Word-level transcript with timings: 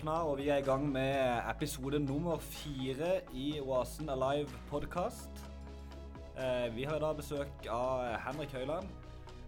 Åpna, 0.00 0.22
og 0.24 0.38
vi 0.38 0.46
er 0.48 0.56
i 0.56 0.64
gang 0.64 0.86
med 0.88 1.42
episode 1.50 1.98
nummer 2.00 2.38
fire 2.40 3.20
i 3.36 3.60
Oasen 3.60 4.08
Alive 4.08 4.48
podkast. 4.70 5.42
Eh, 6.40 6.76
vi 6.76 6.86
har 6.88 6.96
i 6.96 7.02
dag 7.02 7.16
besøk 7.16 7.66
av 7.68 8.06
Henrik 8.24 8.54
Høiland. 8.56 8.88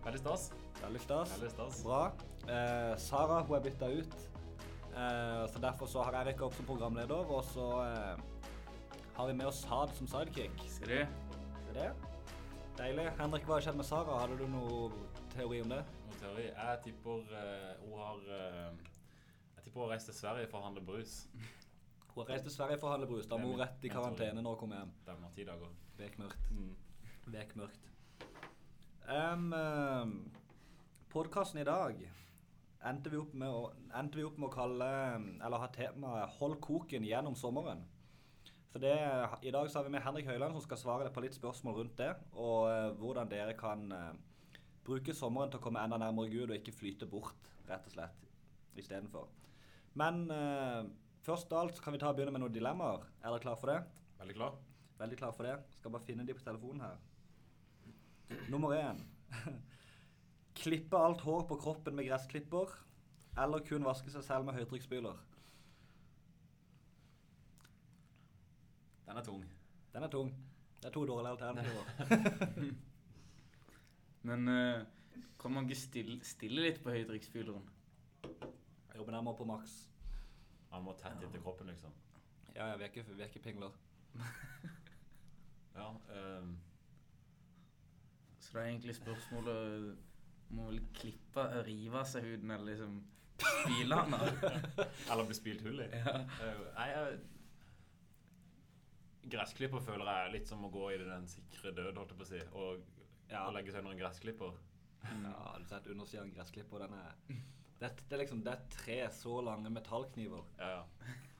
Veldig 0.05 0.20
stas. 0.20 0.51
Veldig 0.83 1.01
stas. 1.01 1.33
Veldig 1.38 1.51
stas. 1.55 1.80
Bra. 1.87 2.02
Eh, 2.45 2.98
Sara 3.01 3.41
hun 3.41 3.57
er 3.57 3.65
bytta 3.65 3.88
ut, 3.96 4.16
eh, 4.93 5.48
så 5.48 5.62
derfor 5.62 5.87
så 5.87 6.02
har 6.02 6.12
jeg 6.12 6.27
rykka 6.27 6.45
opp 6.45 6.55
som 6.55 6.69
programleder. 6.69 7.32
Og 7.32 7.45
så 7.45 7.71
eh, 7.87 8.21
har 9.16 9.27
vi 9.27 9.32
med 9.32 9.46
oss 9.46 9.65
Sad 9.65 9.96
som 9.96 10.07
sidekick. 10.07 10.69
Ser 10.69 10.84
du? 10.84 10.98
Er 11.71 11.79
det? 11.80 11.91
Deilig. 12.77 13.09
Henrik, 13.19 13.46
hva 13.48 13.55
har 13.55 13.71
skjedd 13.71 13.80
med 13.80 13.88
Sara? 13.88 14.21
Hadde 14.21 14.37
du 14.37 14.46
noe 14.52 14.93
teori 15.32 15.62
om 15.65 15.73
det? 15.73 15.80
Noen 16.10 16.21
teori. 16.27 16.51
Jeg 16.51 16.79
tipper 16.91 17.38
eh, 17.41 17.73
hun 17.87 17.96
har 18.05 18.41
eh, 19.80 19.84
å 19.84 19.90
reise 19.90 19.94
reist 19.94 20.10
til 20.10 20.18
Sverige 20.20 20.48
for 20.50 20.60
å 20.60 20.66
handle 20.66 20.84
brus. 20.84 21.28
Hun 22.12 22.22
har 22.22 22.34
reist 22.34 22.44
til 22.48 22.54
Sverige 22.54 22.78
for 22.80 22.90
å 22.90 22.94
handle 22.94 23.08
brus. 23.08 23.28
Da 23.28 23.38
må 23.40 23.52
hun 23.52 23.60
rett 23.60 23.84
i 23.84 23.92
karantene 23.92 24.42
når 24.42 24.56
hun 24.56 24.60
kommer 24.60 24.82
hjem. 24.82 24.92
Det 25.06 25.12
er 25.14 25.36
ti 25.36 25.46
dager. 25.48 25.76
Bekmørkt. 25.96 26.50
Mm. 26.50 26.74
Bekmørkt. 27.32 27.88
Um, 29.08 29.52
um, 29.52 30.12
Podkasten 31.12 31.60
i 31.60 31.64
dag 31.68 31.98
endte 32.88 33.10
vi, 33.12 33.18
opp 33.20 33.32
med 33.36 33.50
å, 33.50 33.72
vi 34.14 34.24
opp 34.24 34.38
med 34.38 34.46
å 34.46 34.52
kalle 34.52 34.86
Eller 35.45 35.60
ha 35.60 35.68
temaet 35.74 36.36
'Hold 36.38 36.60
koken 36.60 37.04
gjennom 37.04 37.34
sommeren'. 37.34 37.82
For 38.73 38.80
det, 38.80 38.95
I 39.42 39.51
dag 39.52 39.70
så 39.70 39.79
har 39.79 39.84
vi 39.84 39.92
med 39.92 40.02
Henrik 40.02 40.26
Høiland 40.26 40.54
som 40.54 40.62
skal 40.64 40.80
svare 40.80 41.10
på 41.12 41.20
litt 41.20 41.34
spørsmål 41.36 41.74
rundt 41.74 41.98
det. 41.98 42.14
Og 42.32 42.70
uh, 42.70 42.96
hvordan 42.96 43.29
dere 43.29 43.52
kan 43.59 43.92
uh, 43.92 44.14
bruke 44.84 45.14
sommeren 45.14 45.51
til 45.51 45.60
å 45.60 45.62
komme 45.62 45.82
enda 45.84 45.98
nærmere 46.01 46.32
Gud 46.32 46.51
og 46.51 46.57
ikke 46.57 46.73
flyte 46.73 47.07
bort, 47.07 47.52
rett 47.68 47.86
og 47.86 47.92
slett, 47.92 48.24
istedenfor. 48.80 49.29
Men 49.98 50.24
uh, 50.30 50.85
først 51.26 51.52
av 51.52 51.65
alt 51.65 51.76
så 51.76 51.85
kan 51.85 51.95
vi 51.95 52.01
ta 52.01 52.10
og 52.12 52.18
begynne 52.18 52.35
med 52.35 52.45
noen 52.45 52.54
dilemmaer. 52.54 53.04
Er 53.21 53.29
dere 53.29 53.45
klar 53.45 53.59
for 53.60 53.73
det? 53.73 53.80
Veldig 54.23 54.37
klar? 54.38 54.60
Veldig 55.02 55.18
klar 55.18 55.35
for 55.37 55.48
det. 55.48 55.57
Skal 55.79 55.93
bare 55.95 56.07
finne 56.07 56.26
de 56.26 56.37
på 56.37 56.45
telefonen 56.45 56.85
her. 56.87 57.01
Nummer 58.52 58.76
én. 58.76 59.02
Klippe 60.63 60.96
alt 60.96 61.20
hår 61.26 61.45
på 61.48 61.59
kroppen 61.60 61.96
med 61.96 62.07
gressklipper, 62.07 62.73
eller 63.43 63.65
kun 63.66 63.85
vaske 63.85 64.12
seg 64.12 64.25
selv 64.25 64.47
med 64.47 64.56
høytrykksspyler. 64.60 65.20
Den 69.09 69.20
er 69.20 69.26
tung. 69.26 69.44
Den 69.93 70.06
er 70.06 70.12
tung. 70.12 70.32
Det 70.81 70.88
er 70.88 70.94
to 70.94 71.04
dårlige 71.06 71.34
alternativer. 71.34 71.84
Men 74.28 74.48
uh, 74.48 74.81
kan 75.41 75.53
man 75.53 75.66
ikke 75.66 75.81
stille, 75.81 76.20
stille 76.25 76.65
litt 76.65 76.81
på 76.82 76.94
høytrykksspyleren? 76.94 77.66
Jeg 79.10 79.25
må 79.25 79.32
på 79.36 79.44
maks. 79.44 79.88
Han 80.70 80.84
må 80.84 80.92
tett 80.97 81.22
inntil 81.22 81.42
kroppen, 81.42 81.66
liksom. 81.66 81.91
Ja, 82.54 82.66
ja, 82.69 82.76
vi 82.76 82.84
er 82.84 82.88
ikke, 82.88 83.04
vi 83.16 83.22
er 83.22 83.26
ikke 83.28 83.42
pingler. 83.50 83.70
Ja. 85.75 85.86
um. 85.88 86.58
Så 88.41 88.50
det 88.53 88.60
er 88.60 88.66
egentlig 88.66 88.94
spørsmålet 88.98 89.97
Må 90.53 90.66
vel 90.69 90.82
klippe, 90.94 91.41
og 91.41 91.64
rive 91.66 91.97
av 92.03 92.04
seg 92.10 92.22
huden, 92.26 92.50
eller 92.50 92.66
liksom 92.75 92.98
spyle 93.41 93.97
den 93.97 94.14
av? 94.14 94.28
eller 95.10 95.25
bli 95.30 95.34
spilt 95.38 95.62
hull 95.64 95.80
i. 95.80 95.86
Ja. 95.97 96.19
Eh, 96.44 96.60
Nei, 96.76 96.88
jeg 96.92 97.20
Gressklipper 99.32 99.80
føler 99.80 100.04
jeg 100.10 100.26
er 100.26 100.32
litt 100.34 100.48
som 100.50 100.64
å 100.66 100.70
gå 100.74 100.91
i 100.92 100.98
den 101.00 101.24
sikre 101.30 101.72
død, 101.72 101.96
holdt 101.96 102.12
jeg 102.12 102.18
på 102.20 102.26
å 102.26 102.30
si. 102.34 102.41
Og, 102.52 102.82
Ja. 103.32 103.46
og 103.46 103.54
legge 103.56 103.72
seg 103.72 103.80
under 103.80 103.94
en 103.94 104.00
gressklipper. 104.02 104.52
Ja, 105.06 105.32
har 105.46 105.58
du 105.62 105.64
sett 105.70 105.86
undersida 105.88 106.20
av 106.20 106.28
en 106.28 106.34
gressklipper? 106.36 106.84
Den 106.84 106.92
er 106.98 107.14
det, 107.82 107.88
er- 107.91 108.03
det 108.09 108.15
er 108.16 108.22
liksom 108.22 108.43
det 108.47 108.53
er 108.54 108.62
tre 108.72 108.98
så 109.19 109.41
lange 109.44 109.70
metallkniver. 109.75 110.44
Ja, 110.60 110.69
ja. 110.78 110.82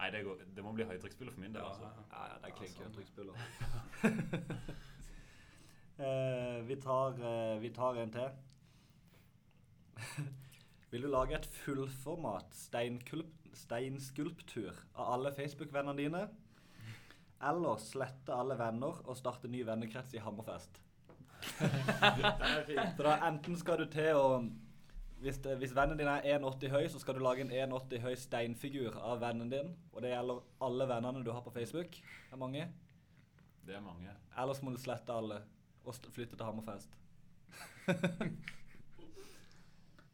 Nei, 0.03 0.09
det, 0.11 0.25
går, 0.27 0.41
det 0.57 0.65
må 0.67 0.73
bli 0.75 0.85
høytrykksspiller 0.89 1.33
for 1.35 1.41
min 1.45 1.55
del, 1.55 1.63
altså. 1.63 1.87
Ja, 2.11 2.23
ja, 2.33 2.39
det 2.43 2.49
er 2.51 2.57
klink 2.59 2.75
høytrykksspyler. 2.83 3.35
Eh, 6.03 6.63
vi, 6.67 6.75
tar, 6.83 7.13
eh, 7.23 7.59
vi 7.63 7.69
tar 7.71 7.95
en 8.01 8.11
til. 8.11 8.31
Vil 10.91 11.05
du 11.05 11.09
lage 11.13 11.37
et 11.37 11.47
fullformat 11.63 12.57
steinskulptur 13.55 14.73
av 14.97 15.13
alle 15.15 15.31
Facebook-vennene 15.37 15.95
dine? 16.01 16.23
Eller 17.43 17.79
slette 17.83 18.35
alle 18.35 18.57
venner 18.59 18.99
og 19.05 19.17
starte 19.21 19.49
ny 19.53 19.63
vennekrets 19.69 20.17
i 20.17 20.23
Hammerfest? 20.25 20.81
Så 21.61 23.03
da 23.07 23.15
enten 23.29 23.57
skal 23.61 23.83
du 23.85 23.87
til 23.93 24.15
å 24.19 24.27
hvis, 25.23 25.39
det, 25.45 25.57
hvis 25.61 25.75
vennen 25.77 25.99
din 25.99 26.11
er 26.11 26.27
1,80 26.37 26.73
høy, 26.73 26.87
så 26.91 27.01
skal 27.03 27.17
du 27.17 27.23
lage 27.23 27.45
en 27.45 27.53
1,80 27.55 28.03
høy 28.03 28.15
steinfigur 28.19 28.99
av 28.99 29.21
vennen 29.23 29.51
din. 29.53 29.75
Og 29.93 30.03
det 30.03 30.13
gjelder 30.15 30.43
alle 30.67 30.89
vennene 30.91 31.23
du 31.25 31.31
har 31.33 31.45
på 31.45 31.55
Facebook. 31.55 31.99
Det 31.99 32.35
er 32.35 32.43
mange. 32.43 32.67
Det 33.67 33.77
er 33.79 33.85
mange. 33.85 34.15
Ellers 34.39 34.63
må 34.63 34.75
du 34.75 34.81
slette 34.83 35.15
alle 35.15 35.43
og 35.83 36.11
flytte 36.15 36.37
til 36.37 36.47
Hammerfest. 36.47 36.99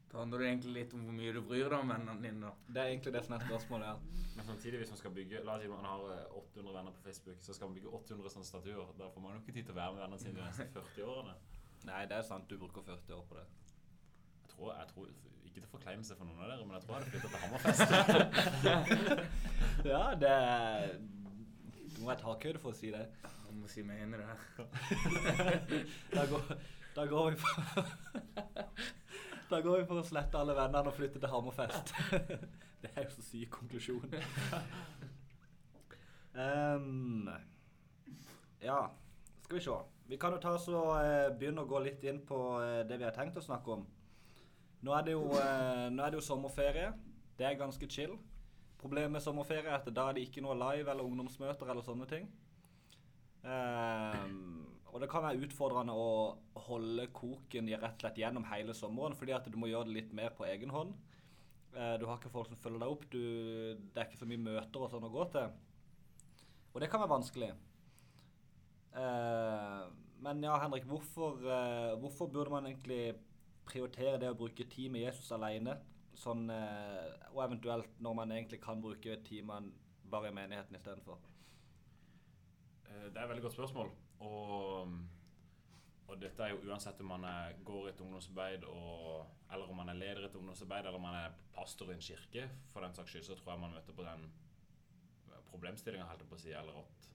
Da 0.08 0.22
handler 0.22 0.40
det 0.40 0.46
egentlig 0.48 0.72
litt 0.72 0.94
om 0.96 1.02
hvor 1.04 1.12
mye 1.12 1.32
du 1.36 1.42
bryr 1.44 1.66
deg 1.68 1.82
om 1.82 1.90
vennene 1.92 2.14
dine. 2.24 2.50
Det 2.72 2.80
er 2.80 2.94
egentlig 2.94 3.12
det 3.12 3.20
som 3.26 3.34
er 3.36 3.42
spørsmålet. 3.44 3.88
Ja. 3.90 4.22
Men 4.38 4.46
samtidig, 4.46 4.78
hvis 4.80 4.92
man 4.94 5.00
skal 5.02 5.12
bygge 5.12 5.42
La 5.44 5.56
oss 5.58 5.62
si 5.62 5.68
man 5.68 5.84
har 5.84 6.04
eh, 6.14 6.38
800 6.38 6.76
venner 6.78 6.94
på 6.96 7.02
Facebook, 7.04 7.42
så 7.44 7.56
skal 7.56 7.68
man 7.68 7.76
bygge 7.76 7.92
800 7.98 8.32
sånne 8.32 8.48
statuer. 8.48 8.94
Da 8.96 9.10
får 9.12 9.24
man 9.24 9.36
jo 9.36 9.42
ikke 9.42 9.56
tid 9.58 9.68
til 9.68 9.74
å 9.74 9.78
være 9.78 9.96
med 9.96 10.02
vennene 10.06 10.22
sine 10.22 10.38
de 10.38 10.46
neste 10.46 10.68
40 10.78 11.10
årene. 11.12 11.34
Nei, 11.90 12.00
det 12.08 12.16
er 12.16 12.24
sant. 12.30 12.48
Du 12.48 12.56
bruker 12.56 12.86
40 12.88 13.18
år 13.18 13.26
på 13.28 13.36
det. 13.36 13.44
Tror, 14.58 14.72
jeg 14.74 14.86
tror 14.88 15.06
Ikke 15.44 15.60
til 15.60 15.68
forkleinelse 15.70 16.16
for 16.18 16.24
noen 16.26 16.40
av 16.42 16.48
dere, 16.50 16.64
men 16.66 16.74
jeg 16.74 16.82
tror 16.82 16.94
jeg 16.94 16.98
hadde 16.98 17.10
flytta 17.12 17.28
til 17.28 17.42
Hammerfest. 17.44 17.90
Ja, 19.92 20.02
det 20.18 20.32
Du 21.94 21.98
må 22.02 22.06
være 22.10 22.22
takhøyde 22.24 22.58
for 22.62 22.70
å 22.74 22.78
si 22.78 22.88
det. 22.90 23.04
Jeg 23.22 23.54
må 23.56 23.66
si 23.70 23.80
meg 23.86 23.96
inn 24.02 24.14
i 24.14 24.18
det 24.18 24.26
her. 24.26 24.38
Da 26.16 26.22
går, 26.30 26.42
da 26.96 27.02
går 27.06 27.30
vi 27.30 27.36
for 27.42 27.50
Da 29.52 29.56
går 29.64 29.76
vi 29.80 29.86
for 29.88 29.96
å 30.02 30.04
slette 30.04 30.38
alle 30.42 30.54
vennene 30.58 30.88
og 30.90 30.96
flytte 30.98 31.18
til 31.22 31.30
Hammerfest. 31.32 31.86
Det 32.82 32.90
er 32.94 33.02
jo 33.06 33.10
så 33.14 33.22
syk 33.24 33.48
konklusjon. 33.54 34.10
um, 36.34 37.28
ja, 38.62 38.90
skal 39.46 39.56
vi 39.56 39.62
se. 39.64 39.70
Vi 40.08 40.16
kan 40.20 40.32
jo 40.36 40.40
ta 40.42 40.50
oss 40.56 40.68
og 40.72 40.90
eh, 41.02 41.28
begynne 41.36 41.62
å 41.64 41.68
gå 41.68 41.78
litt 41.84 42.04
inn 42.08 42.20
på 42.28 42.38
eh, 42.62 42.82
det 42.88 42.96
vi 43.00 43.04
har 43.04 43.12
tenkt 43.16 43.36
å 43.40 43.44
snakke 43.44 43.68
om. 43.74 43.82
Nå 44.86 44.94
er 44.94 45.10
jo, 45.10 45.24
eh, 45.34 45.86
nå 45.90 46.02
er 46.04 46.12
det 46.12 46.20
jo 46.20 46.26
sommerferie. 46.26 46.92
Det 47.38 47.46
er 47.46 47.58
ganske 47.58 47.88
chill. 47.90 48.14
Problemet 48.78 49.16
med 49.16 49.22
sommerferie 49.24 49.66
er 49.66 49.80
at 49.80 49.88
da 49.94 50.08
er 50.08 50.16
det 50.16 50.28
ikke 50.28 50.42
noe 50.44 50.54
live 50.58 50.90
eller 50.90 51.06
ungdomsmøter 51.06 51.70
eller 51.70 51.82
sånne 51.82 52.06
ting. 52.10 52.28
Ehm, 53.42 54.66
og 54.92 55.00
det 55.02 55.08
kan 55.10 55.24
være 55.24 55.42
utfordrende 55.46 55.94
å 55.94 56.38
holde 56.68 57.08
koken 57.14 57.70
rett 57.74 57.84
og 57.90 58.02
slett 58.02 58.18
gjennom 58.22 58.46
hele 58.52 58.74
sommeren, 58.74 59.16
fordi 59.18 59.34
at 59.34 59.46
du 59.50 59.58
må 59.58 59.70
gjøre 59.70 59.90
det 59.90 59.96
litt 59.98 60.12
mer 60.16 60.34
på 60.38 60.46
egen 60.46 60.70
hånd. 60.74 60.94
Eh, 61.74 61.94
du 61.98 62.06
har 62.06 62.18
ikke 62.18 62.32
folk 62.32 62.48
som 62.50 62.58
følger 62.58 62.82
deg 62.82 62.94
opp, 62.94 63.06
du, 63.10 63.22
det 63.78 64.00
er 64.00 64.08
ikke 64.08 64.22
så 64.22 64.30
mye 64.30 64.46
møter 64.46 64.84
og 64.84 64.92
sånn 64.92 65.06
å 65.08 65.12
gå 65.12 65.26
til. 65.34 65.50
Og 66.74 66.82
det 66.82 66.90
kan 66.90 67.02
være 67.02 67.16
vanskelig. 67.16 67.50
Eh, 68.98 69.82
men 70.24 70.42
ja, 70.42 70.56
Henrik, 70.62 70.86
hvorfor, 70.90 71.42
eh, 71.42 71.94
hvorfor 72.02 72.30
burde 72.32 72.54
man 72.54 72.66
egentlig 72.66 73.16
prioritere 73.68 74.18
det 74.22 74.30
å 74.32 74.38
bruke 74.38 74.66
tid 74.70 74.92
med 74.94 75.06
Jesus 75.06 75.30
alene? 75.36 75.76
Sånn, 76.18 76.48
eh, 76.50 77.28
og 77.34 77.44
eventuelt 77.44 78.00
når 78.02 78.16
man 78.18 78.32
egentlig 78.34 78.60
kan 78.64 78.80
bruke 78.82 79.20
timene 79.26 79.70
bare 80.10 80.32
i 80.32 80.34
menigheten 80.34 80.76
istedenfor? 80.78 81.20
Eh, 82.88 83.06
Det 83.12 83.16
er 83.16 83.22
et 83.22 83.30
veldig 83.30 83.44
godt 83.46 83.58
spørsmål. 83.58 83.92
Og, 84.26 84.98
og 86.08 86.20
dette 86.20 86.42
er 86.42 86.54
jo 86.54 86.64
uansett 86.66 87.00
om 87.04 87.12
man 87.12 87.24
er, 87.28 87.54
går 87.64 87.86
i 87.86 87.92
et 87.92 88.00
ungdomsarbeid, 88.02 88.64
og, 88.64 89.26
eller 89.52 89.70
om 89.70 89.76
man 89.76 89.92
er 89.92 90.00
leder 90.00 90.24
i 90.24 90.30
et 90.30 90.40
ungdomsarbeid, 90.40 90.86
eller 90.86 90.98
om 90.98 91.06
man 91.06 91.20
er 91.20 91.36
pastor 91.54 91.92
i 91.92 91.94
en 91.94 92.02
kirke, 92.02 92.48
for 92.72 92.82
den 92.82 92.96
saks 92.96 93.14
skyld, 93.14 93.28
så 93.28 93.38
tror 93.38 93.52
jeg 93.52 93.62
man 93.62 93.76
møter 93.76 93.94
på 93.94 94.06
den 94.06 94.26
problemstillinga, 95.48 96.08
holdt 96.08 96.24
jeg 96.24 96.30
på 96.32 96.38
å 96.38 96.42
si, 96.42 96.52
eller 96.56 96.82
at 96.82 97.08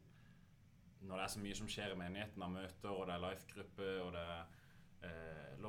når 1.03 1.19
det 1.19 1.23
er 1.23 1.31
så 1.33 1.41
mye 1.43 1.55
som 1.57 1.69
skjer 1.69 1.93
i 1.93 1.99
menigheten 1.99 2.43
av 2.45 2.53
møter, 2.53 2.91
og 2.93 3.07
det 3.07 3.15
er 3.15 3.23
life-gruppe, 3.25 3.89
og 4.05 4.13
det 4.15 4.21
er 4.23 4.61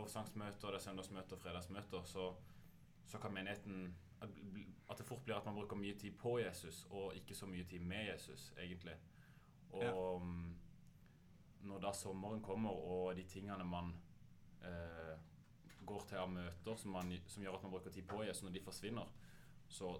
lovsangsmøter, 0.05 0.71
det 0.71 0.81
er 0.81 0.85
søndagsmøter, 0.85 1.41
fredagsmøter, 1.41 2.05
så, 2.05 2.31
så 3.09 3.19
kan 3.19 3.35
menigheten 3.35 3.95
at, 4.23 4.99
det 4.99 5.07
fort 5.07 5.25
blir 5.25 5.37
at 5.37 5.45
man 5.45 5.55
bruker 5.55 5.77
mye 5.77 5.97
tid 5.99 6.17
på 6.19 6.39
Jesus, 6.39 6.85
og 6.91 7.15
ikke 7.17 7.35
så 7.35 7.47
mye 7.47 7.65
tid 7.65 7.81
med 7.81 8.13
Jesus, 8.13 8.53
egentlig. 8.59 8.97
Og 9.73 9.83
ja. 9.83 9.93
når 11.69 11.81
da 11.81 11.93
sommeren 11.93 12.43
kommer, 12.43 12.71
og 12.71 13.17
de 13.17 13.25
tingene 13.29 13.65
man 13.65 13.95
eh, 14.63 15.15
går 15.87 16.07
til 16.09 16.21
av 16.21 16.31
møter 16.31 16.77
som, 16.77 16.95
man, 16.95 17.13
som 17.27 17.43
gjør 17.43 17.59
at 17.59 17.67
man 17.67 17.75
bruker 17.75 17.91
tid 17.91 18.07
på 18.09 18.23
Jesus, 18.25 18.43
når 18.43 18.57
de 18.57 18.65
forsvinner, 18.65 19.15
så, 19.69 19.97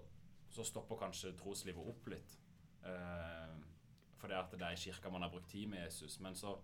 så 0.49 0.63
stopper 0.63 1.01
kanskje 1.01 1.35
troslivet 1.37 1.89
opp 1.93 2.07
litt. 2.13 2.39
Eh, 2.85 3.55
for 4.15 4.31
det 4.31 4.37
er 4.37 4.45
at 4.45 4.55
det 4.55 4.65
er 4.65 4.77
i 4.77 4.83
kirka 4.87 5.11
man 5.11 5.25
har 5.25 5.33
brukt 5.33 5.49
tid 5.51 5.67
med 5.67 5.83
Jesus. 5.83 6.19
Men 6.19 6.35
så, 6.35 6.55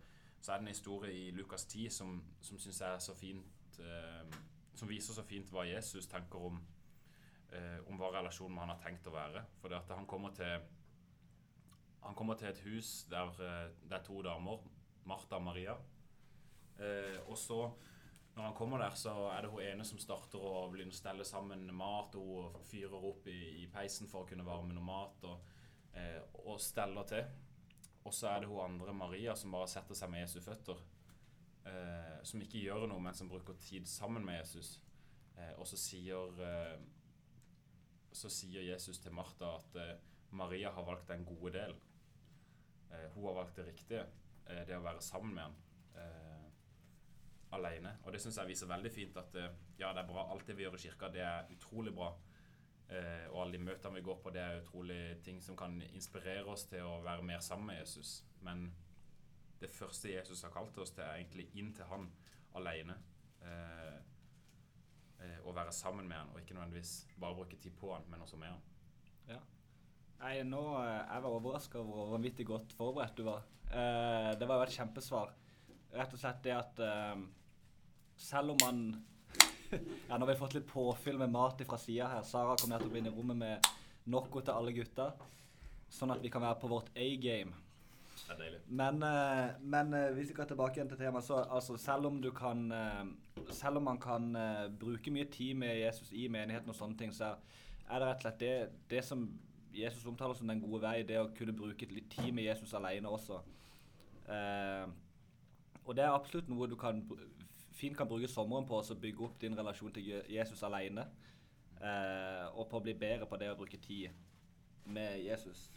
så 0.41 0.51
er 0.51 0.57
det 0.59 0.65
en 0.65 0.73
historie 0.73 1.13
i 1.13 1.31
Lukas 1.37 1.65
10 1.69 1.89
som, 1.93 2.15
som 2.41 2.59
syns 2.59 2.81
jeg 2.81 2.95
er 2.95 3.01
så 3.03 3.13
fint 3.15 3.79
eh, 3.79 4.37
Som 4.75 4.89
viser 4.89 5.13
så 5.13 5.23
fint 5.27 5.51
hva 5.53 5.67
Jesus 5.67 6.07
tenker 6.09 6.41
om 6.49 6.57
eh, 7.51 7.79
om 7.87 7.99
hva 7.99 8.11
relasjonen 8.15 8.55
med 8.55 8.63
han 8.65 8.73
har 8.73 8.83
tenkt 8.83 9.07
å 9.07 9.13
være. 9.13 9.43
For 9.61 9.69
det 9.69 9.81
at 9.81 9.91
han 9.95 10.07
kommer 10.09 10.33
til 10.35 10.61
han 12.01 12.17
kommer 12.17 12.37
til 12.39 12.49
et 12.49 12.61
hus 12.65 13.03
der 13.11 13.29
eh, 13.45 13.71
det 13.85 13.99
er 13.99 14.05
to 14.05 14.21
damer, 14.25 14.63
Martha 15.05 15.37
og 15.37 15.43
Maria. 15.45 15.75
Eh, 16.79 17.19
og 17.27 17.37
så, 17.37 17.59
når 18.35 18.43
han 18.43 18.55
kommer 18.57 18.81
der, 18.81 18.95
så 18.97 19.13
er 19.35 19.41
det 19.41 19.51
hun 19.51 19.61
ene 19.61 19.85
som 19.85 19.99
starter 20.01 20.41
å 20.41 20.71
stelle 20.91 21.25
sammen 21.25 21.67
mat. 21.75 22.15
Og 22.15 22.57
hun 22.57 22.65
fyrer 22.65 23.05
opp 23.11 23.27
i, 23.27 23.63
i 23.63 23.67
peisen 23.67 24.09
for 24.09 24.23
å 24.23 24.29
kunne 24.29 24.47
varme 24.47 24.73
noe 24.73 24.85
mat, 24.85 25.29
og, 25.29 25.45
eh, 25.93 26.21
og 26.45 26.59
steller 26.61 27.05
til. 27.11 27.29
Og 28.05 28.13
så 28.13 28.31
er 28.31 28.41
det 28.41 28.49
hun 28.49 28.63
andre, 28.63 28.93
Maria, 28.97 29.35
som 29.37 29.53
bare 29.53 29.69
setter 29.69 29.97
seg 29.97 30.09
med 30.09 30.23
Jesu 30.23 30.39
føtter. 30.41 30.79
Eh, 31.69 32.17
som 32.25 32.41
ikke 32.41 32.63
gjør 32.63 32.87
noe, 32.89 33.01
men 33.03 33.13
som 33.17 33.29
bruker 33.29 33.57
tid 33.61 33.85
sammen 33.89 34.25
med 34.25 34.39
Jesus. 34.39 34.79
Eh, 35.37 35.53
og 35.59 35.67
så 35.69 35.77
sier, 35.77 36.41
eh, 36.41 36.79
så 38.11 38.31
sier 38.33 38.65
Jesus 38.65 38.99
til 39.03 39.13
Martha 39.13 39.53
at 39.59 39.77
eh, 39.77 39.93
Maria 40.31 40.71
har 40.73 40.87
valgt 40.87 41.11
den 41.11 41.25
gode 41.27 41.53
del. 41.59 41.75
Eh, 42.89 43.07
hun 43.13 43.29
har 43.29 43.37
valgt 43.43 43.61
det 43.61 43.67
riktige. 43.69 44.07
eh, 44.47 44.65
det 44.67 44.75
å 44.77 44.83
være 44.83 45.01
sammen 45.01 45.35
med 45.35 45.43
han 45.43 45.59
alene. 47.51 47.97
Og 48.07 48.13
det 48.13 48.21
syns 48.23 48.37
jeg 48.39 48.47
viser 48.47 48.69
veldig 48.69 48.89
fint 48.95 49.17
at 49.19 49.33
ja, 49.35 49.89
det 49.91 49.99
er 49.99 50.07
bra. 50.07 50.21
Alt 50.31 50.47
det 50.47 50.53
vi 50.55 50.63
gjør 50.63 50.77
i 50.77 50.79
kirka, 50.85 51.09
det 51.11 51.19
er 51.19 51.49
utrolig 51.51 51.91
bra. 51.93 52.13
Eh, 52.91 53.27
og 53.31 53.45
alle 53.45 53.55
de 53.55 53.63
møtene 53.63 53.99
vi 53.99 54.03
går 54.03 54.17
på, 54.19 54.33
det 54.35 54.41
er 54.43 54.59
utrolig 54.59 55.01
ting 55.23 55.39
som 55.43 55.55
kan 55.59 55.77
inspirere 55.93 56.43
oss 56.51 56.65
til 56.67 56.83
å 56.83 56.97
være 57.05 57.23
mer 57.23 57.39
sammen 57.43 57.71
med 57.71 57.79
Jesus. 57.79 58.17
Men 58.43 58.65
det 59.61 59.71
første 59.71 60.11
Jesus 60.11 60.43
har 60.43 60.51
kalt 60.51 60.77
oss 60.81 60.91
til, 60.91 61.05
er 61.05 61.21
egentlig 61.21 61.47
inn 61.55 61.71
til 61.77 61.87
han 61.87 62.09
alene. 62.59 62.97
Eh, 63.47 63.95
eh, 65.21 65.39
å 65.47 65.55
være 65.55 65.71
sammen 65.75 66.09
med 66.09 66.19
han, 66.19 66.33
og 66.33 66.41
ikke 66.41 66.57
nødvendigvis 66.57 66.95
bare 67.21 67.37
bruke 67.37 67.59
tid 67.61 67.77
på 67.79 67.93
han, 67.95 68.07
men 68.11 68.25
også 68.25 68.39
med 68.41 68.51
han. 68.51 68.67
Ja. 69.29 69.39
Nei, 70.21 70.35
nå 70.45 70.61
Jeg 70.77 71.23
var 71.23 71.33
overraska 71.33 71.79
over 71.79 71.95
hvor 71.97 72.11
vanvittig 72.15 72.45
godt 72.45 72.75
forberedt 72.77 73.17
du 73.17 73.23
var. 73.25 73.47
Eh, 73.71 74.33
det 74.37 74.47
var 74.49 74.59
jo 74.59 74.67
et 74.67 74.75
kjempesvar. 74.75 75.31
Rett 75.95 76.13
og 76.13 76.19
slett 76.19 76.43
det 76.43 76.53
at 76.57 76.81
eh, 76.83 77.23
selv 78.19 78.53
om 78.53 78.61
man 78.61 78.83
Ja, 80.09 80.17
nå 80.17 80.25
har 80.25 80.33
vi 80.33 80.39
fått 80.39 80.55
litt 80.57 80.69
påfyll 80.69 81.19
med 81.21 81.31
mat 81.31 81.61
fra 81.67 81.79
sida 81.79 82.09
her. 82.11 82.23
Sara 82.27 82.57
kom 82.59 82.71
nettopp 82.73 82.95
inn 82.97 83.09
i 83.09 83.13
rommet 83.13 83.39
med 83.39 83.69
noe 84.11 84.41
til 84.41 84.53
alle 84.53 84.73
gutta. 84.75 85.11
Sånn 85.91 86.13
at 86.13 86.23
vi 86.23 86.31
kan 86.31 86.43
være 86.43 86.59
på 86.61 86.71
vårt 86.71 86.91
A-game. 86.95 87.53
Men, 88.67 89.01
eh, 89.03 89.53
men 89.59 89.93
eh, 89.97 90.11
hvis 90.15 90.29
vi 90.29 90.35
går 90.37 90.51
tilbake 90.51 90.77
igjen 90.77 90.91
til 90.91 90.99
temaet, 90.99 91.25
så 91.25 91.41
altså, 91.41 91.77
selv 91.79 92.07
om 92.07 92.19
du 92.21 92.29
kan 92.35 92.67
eh, 92.71 93.05
Selv 93.51 93.79
om 93.79 93.87
man 93.87 93.97
kan 93.99 94.35
bruke 94.79 95.11
mye 95.11 95.25
tid 95.31 95.55
med 95.57 95.79
Jesus 95.79 96.11
i 96.13 96.27
menigheten 96.31 96.69
og 96.69 96.75
sånne 96.75 96.97
ting, 96.99 97.13
så 97.15 97.33
er 97.89 97.99
det 97.99 98.07
rett 98.07 98.19
og 98.19 98.25
slett 98.25 98.39
det, 98.39 98.51
det 98.91 99.01
som 99.03 99.23
Jesus 99.73 100.05
omtaler 100.05 100.35
som 100.35 100.47
den 100.47 100.61
gode 100.61 100.81
vei, 100.83 101.01
det 101.07 101.19
å 101.19 101.29
kunne 101.35 101.55
bruke 101.55 101.87
litt 101.89 102.09
tid 102.11 102.31
med 102.35 102.45
Jesus 102.45 102.73
alene 102.77 103.11
også. 103.11 103.39
Eh, 104.31 104.85
og 105.85 105.95
det 105.97 106.05
er 106.05 106.13
absolutt 106.13 106.49
noe 106.51 106.69
du 106.69 106.77
kan, 106.79 107.01
fint 107.71 107.97
kan 107.97 108.09
bruke 108.09 108.29
sommeren 108.29 108.67
på, 108.67 108.79
å 108.79 108.99
bygge 109.01 109.25
opp 109.25 109.39
din 109.41 109.57
relasjon 109.57 109.93
til 109.95 110.09
Jesus 110.29 110.63
alene. 110.67 111.07
Eh, 111.81 112.47
og 112.53 112.67
på 112.69 112.77
å 112.77 112.83
bli 112.85 112.93
bedre 112.93 113.25
på 113.29 113.39
det 113.41 113.49
å 113.51 113.57
bruke 113.57 113.79
tid 113.81 114.11
med 114.91 115.21
Jesus. 115.23 115.69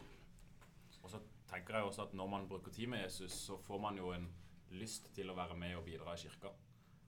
Og 1.02 1.10
så 1.12 1.20
tenker 1.48 1.78
jeg 1.78 1.88
også 1.88 2.04
at 2.08 2.16
når 2.16 2.28
man 2.32 2.48
bruker 2.48 2.72
tid 2.72 2.90
med 2.92 3.04
Jesus, 3.04 3.32
så 3.46 3.56
får 3.60 3.80
man 3.80 3.96
jo 4.00 4.12
en 4.12 4.28
lyst 4.74 5.08
til 5.16 5.30
å 5.30 5.36
være 5.38 5.56
med 5.56 5.76
og 5.78 5.86
bidra 5.86 6.14
i 6.14 6.20
kirka. 6.20 6.52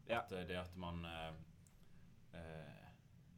Ja. 0.06 0.22
At 0.22 0.32
eh, 0.32 0.46
det 0.48 0.58
at 0.60 0.76
man 0.80 1.04
eh, 1.04 1.32
eh, 2.38 2.72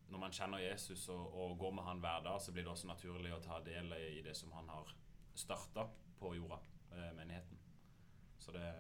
Når 0.09 0.19
man 0.19 0.33
kjenner 0.33 0.59
Jesus 0.59 1.09
og, 1.13 1.35
og 1.37 1.59
går 1.59 1.73
med 1.77 1.85
han 1.85 1.99
hver 2.01 2.23
dag, 2.25 2.41
så 2.41 2.53
blir 2.53 2.65
det 2.65 2.71
også 2.73 2.89
naturlig 2.89 3.35
å 3.35 3.43
ta 3.45 3.59
del 3.61 3.93
i 3.93 4.23
det 4.25 4.33
som 4.37 4.53
han 4.57 4.69
har 4.73 4.95
starta 5.37 5.85
på 6.19 6.35
jorda, 6.35 6.59
eh, 6.93 7.13
menigheten. 7.17 7.59
Så 8.39 8.53
det 8.53 8.71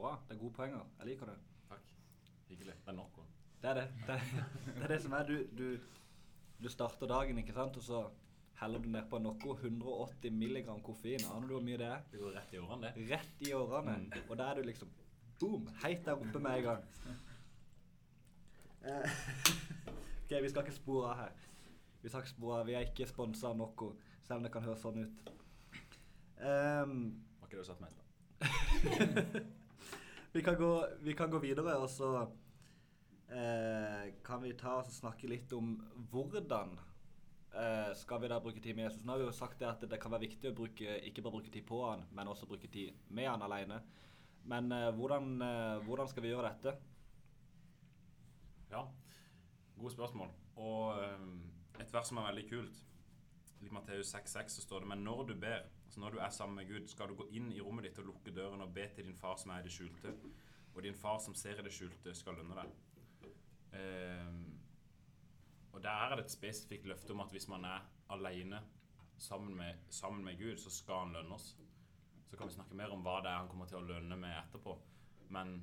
bra. 0.00 0.16
Det 0.28 0.36
er 0.36 0.40
gode 0.40 0.56
poenger. 0.56 0.88
Jeg 0.98 1.12
liker 1.12 1.30
det. 1.32 1.36
takk. 1.68 1.92
Hyggelig. 2.48 2.74
Det 2.84 2.92
er 2.92 2.98
nok. 2.98 3.20
òg. 3.22 3.36
Det 3.62 3.70
er 3.70 3.74
det. 3.80 3.86
Det, 4.08 4.18
det 4.74 4.82
er 4.82 4.94
det 4.94 5.00
som 5.04 5.12
er 5.18 5.28
du, 5.28 5.36
du, 5.58 5.66
du 6.62 6.68
starter 6.72 7.10
dagen, 7.10 7.38
ikke 7.38 7.56
sant, 7.56 7.76
og 7.76 7.84
så 7.84 8.04
heller 8.60 8.82
du 8.82 8.88
nedpå 8.92 9.20
noe 9.20 9.56
180 9.56 10.32
milligram 10.36 10.80
koffein. 10.84 11.24
Aner 11.32 11.48
du 11.48 11.56
hvor 11.56 11.64
mye 11.64 11.78
det 11.80 11.88
er? 11.88 12.02
Det 12.12 12.20
går 12.20 12.34
rett 12.36 12.54
i 12.54 12.60
årene, 12.60 12.88
det. 12.88 13.06
Rett 13.12 13.44
i 13.48 13.52
årene. 13.56 13.96
Mm. 14.04 14.24
Og 14.28 14.40
da 14.40 14.48
er 14.50 14.60
du 14.60 14.68
liksom 14.68 14.90
boom, 15.40 15.68
heit 15.84 16.04
der 16.04 16.20
oppe 16.20 16.42
med 16.42 16.58
en 16.58 16.66
gang. 16.68 16.82
Eh, 18.84 19.20
ok, 20.24 20.34
vi 20.42 20.48
skal 20.52 20.64
ikke 20.64 20.76
spore 20.76 21.12
av 21.12 21.22
her. 21.22 21.46
Vi 22.02 22.08
skal 22.08 22.24
ikke 22.24 22.34
spore 22.34 22.60
av. 22.60 22.68
Vi 22.68 22.76
er 22.76 22.88
ikke 22.88 23.08
sponsa 23.08 23.52
av 23.52 23.56
Noco, 23.60 23.94
selv 24.24 24.40
om 24.40 24.48
det 24.48 24.52
kan 24.52 24.64
høres 24.64 24.84
sånn 24.84 25.04
ut. 25.04 25.32
Um, 26.40 27.00
Var 27.40 27.48
ikke 27.48 27.58
det 27.58 27.64
du 27.64 27.68
satt 27.68 27.80
meg 27.80 27.92
i 27.92 27.96
stad? 27.96 29.40
vi, 30.32 30.42
kan 30.42 30.56
gå, 30.56 30.70
vi 31.00 31.14
kan 31.14 31.30
gå 31.30 31.38
videre, 31.42 31.76
og 31.78 31.90
så 31.90 32.10
eh, 33.28 34.12
kan 34.26 34.42
vi 34.42 34.54
ta 34.58 34.78
og 34.80 34.92
snakke 34.92 35.30
litt 35.30 35.52
om 35.56 35.74
hvordan 36.12 36.76
eh, 37.54 37.90
skal 37.98 38.22
vi 38.22 38.30
da 38.30 38.40
bruke 38.42 38.62
tid 38.62 38.76
med 38.76 38.88
Jesus. 38.88 39.04
Nå 39.04 39.14
har 39.14 39.22
vi 39.22 39.28
jo 39.28 39.34
sagt 39.36 39.58
det 39.62 39.70
at 39.70 39.88
det 39.90 40.00
kan 40.02 40.12
være 40.14 40.28
viktig 40.28 40.52
å 40.52 40.56
bruke, 40.56 41.00
ikke 41.08 41.24
bare 41.24 41.38
bruke 41.38 41.54
tid 41.54 41.66
på 41.68 41.82
han, 41.86 42.06
men 42.14 42.30
også 42.30 42.48
bruke 42.50 42.70
tid 42.70 42.94
med 43.08 43.30
han 43.30 43.46
alene. 43.46 43.80
Men 44.50 44.72
eh, 44.72 44.90
hvordan, 44.96 45.34
eh, 45.42 45.82
hvordan 45.86 46.08
skal 46.10 46.24
vi 46.24 46.32
gjøre 46.32 46.52
dette? 46.52 46.76
Ja, 48.70 48.84
gode 49.76 49.92
spørsmål. 49.96 50.30
Og 50.60 51.00
øhm, 51.02 51.40
et 51.80 51.92
vers 51.92 52.08
som 52.08 52.20
er 52.20 52.28
veldig 52.30 52.46
kult, 52.50 52.80
i 53.60 53.68
Matteus 53.72 54.14
6,6 54.14 54.54
så 54.56 54.62
står 54.62 54.84
det 54.84 54.88
Men 54.88 55.02
når 55.04 55.24
du 55.28 55.34
ber, 55.40 55.66
altså 55.90 56.00
når 56.00 56.10
du 56.10 56.18
er 56.22 56.30
sammen 56.30 56.54
med 56.54 56.68
Gud, 56.68 56.86
skal 56.86 57.08
du 57.10 57.16
gå 57.18 57.24
inn 57.34 57.48
i 57.50 57.60
rommet 57.60 57.88
ditt 57.88 57.96
og 57.98 58.04
lukke 58.12 58.30
døren 58.30 58.60
og 58.62 58.74
be 58.74 58.84
til 58.94 59.08
din 59.08 59.16
far 59.18 59.34
som 59.42 59.50
er 59.50 59.58
i 59.58 59.64
det 59.66 59.72
skjulte. 59.74 60.12
Og 60.70 60.82
din 60.84 60.94
far 60.94 61.16
som 61.18 61.34
ser 61.34 61.58
i 61.58 61.64
det 61.66 61.72
skjulte, 61.74 62.12
skal 62.14 62.36
lønne 62.38 62.54
deg. 62.60 62.76
Eh, 63.74 64.28
og 65.74 65.82
der 65.82 66.04
er 66.04 66.14
det 66.14 66.28
et 66.28 66.36
spesifikt 66.36 66.86
løfte 66.86 67.10
om 67.10 67.24
at 67.24 67.34
hvis 67.34 67.48
man 67.50 67.66
er 67.66 67.88
alene 68.14 68.60
sammen 69.18 69.56
med, 69.58 69.80
sammen 69.88 70.22
med 70.24 70.38
Gud, 70.38 70.60
så 70.62 70.70
skal 70.70 71.02
han 71.08 71.16
lønne 71.16 71.34
oss. 71.34 71.56
Så 72.30 72.38
kan 72.38 72.46
vi 72.46 72.54
snakke 72.54 72.78
mer 72.78 72.94
om 72.94 73.02
hva 73.02 73.16
det 73.24 73.32
er 73.32 73.40
han 73.40 73.50
kommer 73.50 73.66
til 73.66 73.80
å 73.80 73.88
lønne 73.88 74.20
med 74.22 74.36
etterpå. 74.44 74.76
Men 75.34 75.56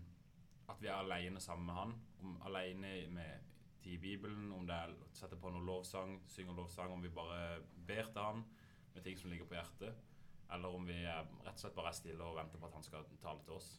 at 0.68 0.84
vi 0.84 0.92
er 0.92 1.00
alene 1.06 1.40
sammen 1.40 1.72
med 1.72 1.80
han, 1.80 1.96
om 2.20 2.36
alene 2.52 2.92
med 3.16 3.88
i 3.88 3.96
Bibelen, 3.96 4.52
om 4.52 4.68
det 4.68 4.76
er 4.76 4.92
å 4.92 5.08
sette 5.16 5.40
på 5.40 5.56
noe 5.56 5.64
lovsang, 5.64 6.20
synge 6.28 6.60
lovsang, 6.60 6.92
om 6.92 7.08
vi 7.08 7.16
bare 7.16 7.62
ber 7.88 8.12
til 8.12 8.28
han 8.28 8.44
med 8.92 9.08
ting 9.08 9.16
som 9.16 9.32
ligger 9.32 9.48
på 9.48 9.56
hjertet, 9.56 10.04
eller 10.52 10.76
om 10.76 10.86
vi 10.88 10.98
rett 11.04 11.54
og 11.54 11.60
slett 11.60 11.76
bare 11.76 11.90
er 11.92 11.98
stille 11.98 12.24
og 12.24 12.36
venter 12.38 12.60
på 12.62 12.66
at 12.70 12.74
han 12.78 12.84
skal 12.86 13.06
tale 13.22 13.44
til 13.44 13.54
oss. 13.58 13.70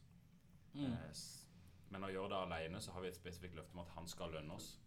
Mm. 0.75 0.93
s- 1.11 1.47
men 1.91 2.05
å 2.05 2.11
gjøre 2.13 2.29
det 2.29 2.37
alene, 2.45 2.81
så 2.85 2.93
har 2.93 3.01
vi 3.01 3.09
et 3.09 3.17
spesifikt 3.17 3.55
løfte 3.57 3.73
om 3.73 3.81
at 3.81 3.89
han 3.97 4.07
skal 4.07 4.31
lønne 4.35 4.53
oss. 4.55 4.79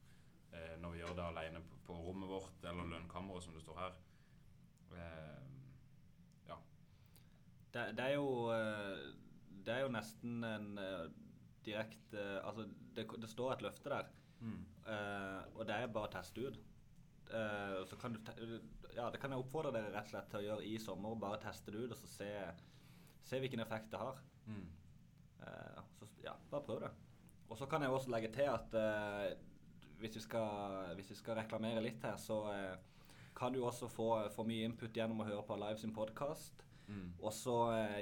Eh, 0.54 0.76
når 0.78 0.92
vi 0.92 1.00
gjør 1.00 1.16
det 1.18 1.24
alene 1.26 1.62
på, 1.88 1.94
rommet 1.96 2.30
vårt, 2.30 2.64
eller 2.64 2.86
lønnkammeret, 2.92 3.44
som 3.44 3.54
det 3.56 3.62
står 3.64 3.80
her. 3.80 3.96
Eh, 4.92 5.42
ja. 6.48 6.58
Det, 7.74 7.86
det 7.98 8.06
er 8.06 8.14
jo 8.18 8.28
eh, 8.52 9.14
Det 9.66 9.74
er 9.76 9.82
jo 9.86 9.92
nesten 9.94 10.44
en 10.44 10.78
eh, 10.82 11.06
direkte 11.66 12.24
Altså, 12.44 12.66
det, 12.96 13.06
det 13.22 13.30
står 13.30 13.54
et 13.56 13.62
løfte 13.66 13.90
der. 13.94 14.10
Mm. 14.42 14.60
Eh, 14.86 15.42
og 15.56 15.66
det 15.70 15.76
er 15.78 15.88
bare 15.94 16.10
å 16.10 16.14
teste 16.20 16.42
ut. 16.48 16.60
Og 17.32 17.88
så 17.88 17.98
kan 18.02 18.14
du 18.16 18.20
ja, 18.96 19.08
det 19.12 19.22
kan 19.22 19.32
jeg 19.32 19.42
oppfordre 19.42 19.74
dere 19.76 19.92
rett 19.94 20.10
og 20.10 20.14
slett 20.16 20.30
til 20.32 20.42
å 20.42 20.46
gjøre 20.46 20.68
i 20.68 20.76
sommer. 20.82 21.18
Bare 21.20 21.40
teste 21.42 21.74
det 21.74 21.86
ut 21.86 21.94
og 21.96 22.00
så 22.00 22.10
se, 22.12 22.30
se 23.28 23.40
hvilken 23.42 23.64
effekt 23.64 23.92
det 23.94 24.02
har. 24.02 24.20
Mm. 24.48 24.66
Uh, 25.42 25.80
så 26.00 26.10
ja, 26.26 26.36
bare 26.52 26.66
prøv 26.68 26.82
det. 26.86 26.92
Og 27.52 27.58
så 27.60 27.68
kan 27.68 27.84
jeg 27.84 27.92
også 27.92 28.12
legge 28.14 28.32
til 28.36 28.50
at 28.52 28.76
uh, 28.78 29.30
hvis, 30.02 30.18
vi 30.18 30.24
skal, 30.24 30.96
hvis 30.98 31.12
vi 31.14 31.20
skal 31.20 31.40
reklamere 31.42 31.84
litt 31.84 32.04
her, 32.06 32.18
så 32.20 32.42
kan 33.38 33.54
du 33.54 33.62
også 33.64 33.88
få, 33.90 34.10
få 34.34 34.44
mye 34.50 34.66
input 34.68 34.96
gjennom 34.98 35.22
å 35.22 35.28
høre 35.28 35.46
på 35.48 35.58
Live 35.62 35.80
sin 35.82 35.94
podkast. 35.96 36.66
Mm. 36.92 37.14
Og 37.22 37.32
så 37.32 37.56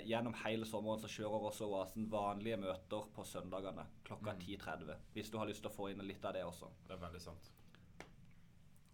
gjennom 0.07 0.33
hele 0.41 0.65
sommeren 0.65 1.01
så 1.01 1.11
kjører 1.11 1.49
også 1.51 1.67
Oasen 1.69 2.07
vanlige 2.09 2.57
møter 2.57 3.11
på 3.13 3.25
søndagene 3.27 3.85
klokka 4.07 4.33
Mm. 4.33 4.45
10.30. 4.47 4.95
Hvis 5.13 5.29
du 5.29 5.37
har 5.37 5.51
lyst 5.51 5.61
til 5.61 5.69
å 5.69 5.75
få 5.75 5.91
inn 5.91 6.01
litt 6.07 6.25
av 6.25 6.33
det 6.33 6.45
også. 6.47 6.71
Det 6.87 6.95
er 6.95 7.03
veldig 7.03 7.21
sant. 7.21 7.51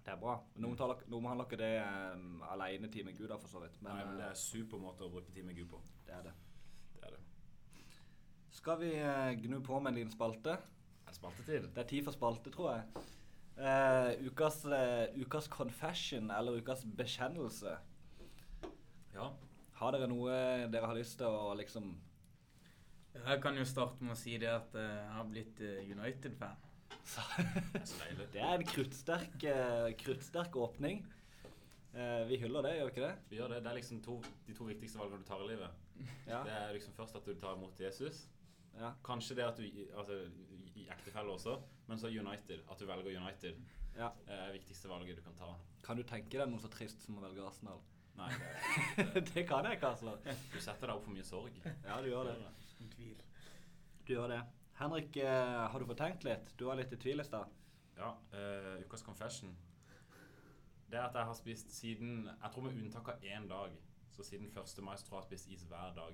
Det 0.05 0.13
er 0.13 0.19
bra. 0.21 0.35
Noen, 0.61 0.77
taler, 0.77 0.99
noen 1.09 1.25
handler 1.31 1.47
ikke 1.47 1.57
det 1.57 1.71
um, 1.81 2.41
alenetid 2.45 3.07
med 3.07 3.15
Gud, 3.17 3.25
da, 3.31 3.39
for 3.41 3.49
så 3.49 3.61
vidt. 3.63 3.79
Men, 3.81 3.89
Nei, 3.89 4.03
men 4.05 4.19
det 4.19 4.27
eh, 4.27 4.35
er 4.35 4.37
super 4.37 4.81
måte 4.81 5.07
å 5.07 5.09
bruke 5.09 5.33
tid 5.33 5.47
med 5.47 5.57
Gud 5.57 5.71
på. 5.71 5.79
det 6.05 6.13
er 6.13 6.27
det. 6.27 6.33
Det 6.93 7.07
er 7.07 7.15
det. 7.15 7.21
Skal 8.53 8.77
vi 8.83 8.91
uh, 9.01 9.31
gnu 9.41 9.57
på 9.65 9.79
med 9.79 9.89
en 9.91 9.97
liten 9.97 10.13
spalte? 10.13 10.59
Er 10.61 11.09
det 11.09 11.17
spaltetid? 11.17 11.65
Det 11.73 11.81
er 11.81 11.89
tid 11.89 12.05
for 12.05 12.13
spalte, 12.13 12.53
tror 12.53 12.75
jeg. 12.75 13.07
Uh, 13.57 14.27
ukas, 14.29 14.59
uh, 14.69 15.07
ukas 15.17 15.49
confession, 15.49 16.29
eller 16.37 16.61
ukas 16.61 16.85
bekjennelse. 17.01 17.73
Ja. 19.15 19.31
Har 19.79 19.95
dere 19.95 20.11
noe 20.11 20.37
dere 20.69 20.85
har 20.85 20.95
lyst 20.99 21.17
til 21.19 21.33
å 21.33 21.55
liksom 21.57 21.95
Jeg 23.15 23.41
kan 23.41 23.57
jo 23.57 23.65
starte 23.65 24.05
med 24.05 24.13
å 24.13 24.19
si 24.19 24.37
det 24.37 24.53
at 24.53 24.75
jeg 24.77 25.11
har 25.17 25.27
blitt 25.31 25.59
United-fan. 25.65 26.61
Så 27.85 27.97
Det 28.33 28.41
er 28.41 28.55
en 28.55 28.65
kruttsterk, 28.65 29.43
eh, 29.43 29.91
kruttsterk 29.99 30.55
åpning. 30.57 31.03
Eh, 31.95 32.23
vi 32.27 32.39
hyller 32.41 32.65
det, 32.65 32.73
gjør 32.77 32.89
vi 32.89 32.93
ikke 32.95 33.05
det? 33.05 33.15
Vi 33.29 33.37
gjør 33.39 33.53
det. 33.53 33.59
Det 33.63 33.71
er 33.71 33.77
liksom 33.79 34.01
to, 34.03 34.15
de 34.47 34.55
to 34.57 34.67
viktigste 34.67 34.99
valgene 34.99 35.21
du 35.23 35.27
tar 35.29 35.43
i 35.45 35.49
livet. 35.51 35.83
Ja. 36.27 36.41
Det 36.43 36.55
er 36.57 36.73
liksom 36.75 36.95
først 36.97 37.15
at 37.15 37.27
du 37.29 37.37
tar 37.39 37.55
imot 37.55 37.79
Jesus. 37.79 38.25
ja. 38.79 38.91
Kanskje 39.05 39.37
det 39.37 39.45
at 39.45 39.57
du 39.57 39.63
Altså 39.95 40.17
i 40.75 40.87
ektefelle 40.91 41.31
også, 41.31 41.55
men 41.87 41.99
så 41.99 42.07
United. 42.11 42.65
At 42.71 42.79
du 42.79 42.85
velger 42.85 43.21
United. 43.21 43.61
ja. 43.95 44.09
Det 44.25 44.33
er 44.33 44.45
det 44.45 44.53
viktigste 44.59 44.89
valget 44.89 45.17
du 45.17 45.21
kan 45.23 45.37
ta. 45.39 45.53
Kan 45.83 45.97
du 45.97 46.03
tenke 46.03 46.37
deg 46.37 46.49
noe 46.49 46.59
så 46.59 46.67
trist 46.73 47.05
som 47.05 47.17
å 47.17 47.23
velge 47.23 47.45
Arsenal? 47.45 47.79
Nei, 48.15 48.31
det, 48.97 49.23
det 49.33 49.43
kan 49.47 49.65
jeg 49.67 49.77
ikke, 49.77 49.87
altså. 49.87 50.17
du 50.23 50.59
setter 50.59 50.87
deg 50.87 50.95
opp 50.95 51.03
for 51.03 51.13
mye 51.15 51.23
sorg. 51.27 51.55
Ja, 51.63 52.01
du 52.01 52.07
gjør 52.09 52.29
det. 52.31 52.35
Uten 52.75 52.91
tvil. 52.95 53.17
Du 54.07 54.13
gjør 54.13 54.31
det. 54.31 54.41
Henrik, 54.75 55.15
eh, 55.17 55.67
har 55.71 55.79
du 55.79 55.85
fått 55.85 55.97
tenkt 55.97 56.23
litt? 56.27 56.49
Du 56.57 56.65
var 56.65 56.75
litt 56.75 56.91
i 56.91 56.97
tvil 56.99 57.19
i 57.19 57.23
stad. 57.23 57.51
Ja, 57.95 58.17
Uh, 58.33 58.81
ukas 58.83 59.01
confession. 59.01 59.55
Det 60.91 60.99
at 60.99 61.15
jeg 61.15 61.25
har 61.25 61.33
spist 61.33 61.71
siden 61.71 62.25
Jeg 62.27 62.51
tror 62.51 62.63
med 62.63 62.73
unntak 62.73 63.07
av 63.07 63.23
én 63.23 63.47
dag. 63.47 63.71
Så 64.11 64.23
siden 64.23 64.47
1. 64.47 64.83
mai 64.83 64.97
så 64.97 65.05
tror 65.07 65.21
jeg 65.21 65.23
jeg 65.23 65.23
har 65.23 65.23
spist 65.29 65.47
is 65.47 65.63
hver 65.63 65.93
dag. 65.95 66.13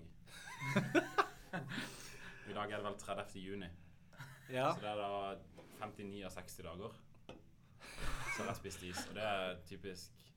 I 2.49 2.53
dag 2.53 2.71
er 2.71 2.77
det 2.77 2.85
vel 2.85 2.97
30. 2.97 3.39
juni. 3.41 3.69
Ja. 4.49 4.73
Så 4.73 4.81
det 4.81 4.89
er 4.89 4.95
da 4.95 5.35
59 5.81 6.23
av 6.25 6.31
60 6.31 6.63
dager. 6.63 6.91
Så 8.35 8.43
har 8.43 8.47
jeg 8.47 8.55
spist 8.55 8.83
is. 8.83 9.07
Og 9.09 9.15
det 9.15 9.23
er 9.23 9.57
typisk 9.65 10.27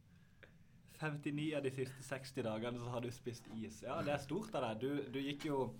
59 1.00 1.54
av 1.56 1.62
de 1.64 1.70
siste 1.74 2.02
60 2.02 2.42
dagene 2.46 2.80
så 2.80 2.88
har 2.88 3.00
du 3.00 3.10
spist 3.12 3.48
is. 3.56 3.82
Ja, 3.82 4.00
det 4.02 4.12
er 4.14 4.22
stort 4.22 4.54
av 4.54 4.68
deg. 4.68 4.80
Du, 4.80 5.12
du 5.12 5.20
gikk 5.20 5.44
jo 5.50 5.74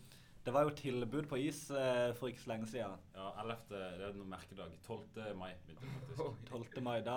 Det 0.44 0.52
var 0.52 0.66
jo 0.66 0.74
tilbud 0.76 1.26
på 1.30 1.38
is 1.40 1.70
eh, 1.72 2.10
for 2.18 2.28
ikke 2.28 2.42
så 2.42 2.50
lenge 2.52 2.66
siden. 2.68 2.98
Ja, 3.16 3.30
11. 3.40 3.56
Det 3.70 4.08
er 4.08 4.16
noen 4.18 4.28
merkedag. 4.28 4.74
12. 4.84 5.36
mai 5.40 5.52
begynte 5.66 5.86
faktisk. 5.88 6.42
12. 6.50 6.82
mai. 6.84 6.98
Da, 7.06 7.16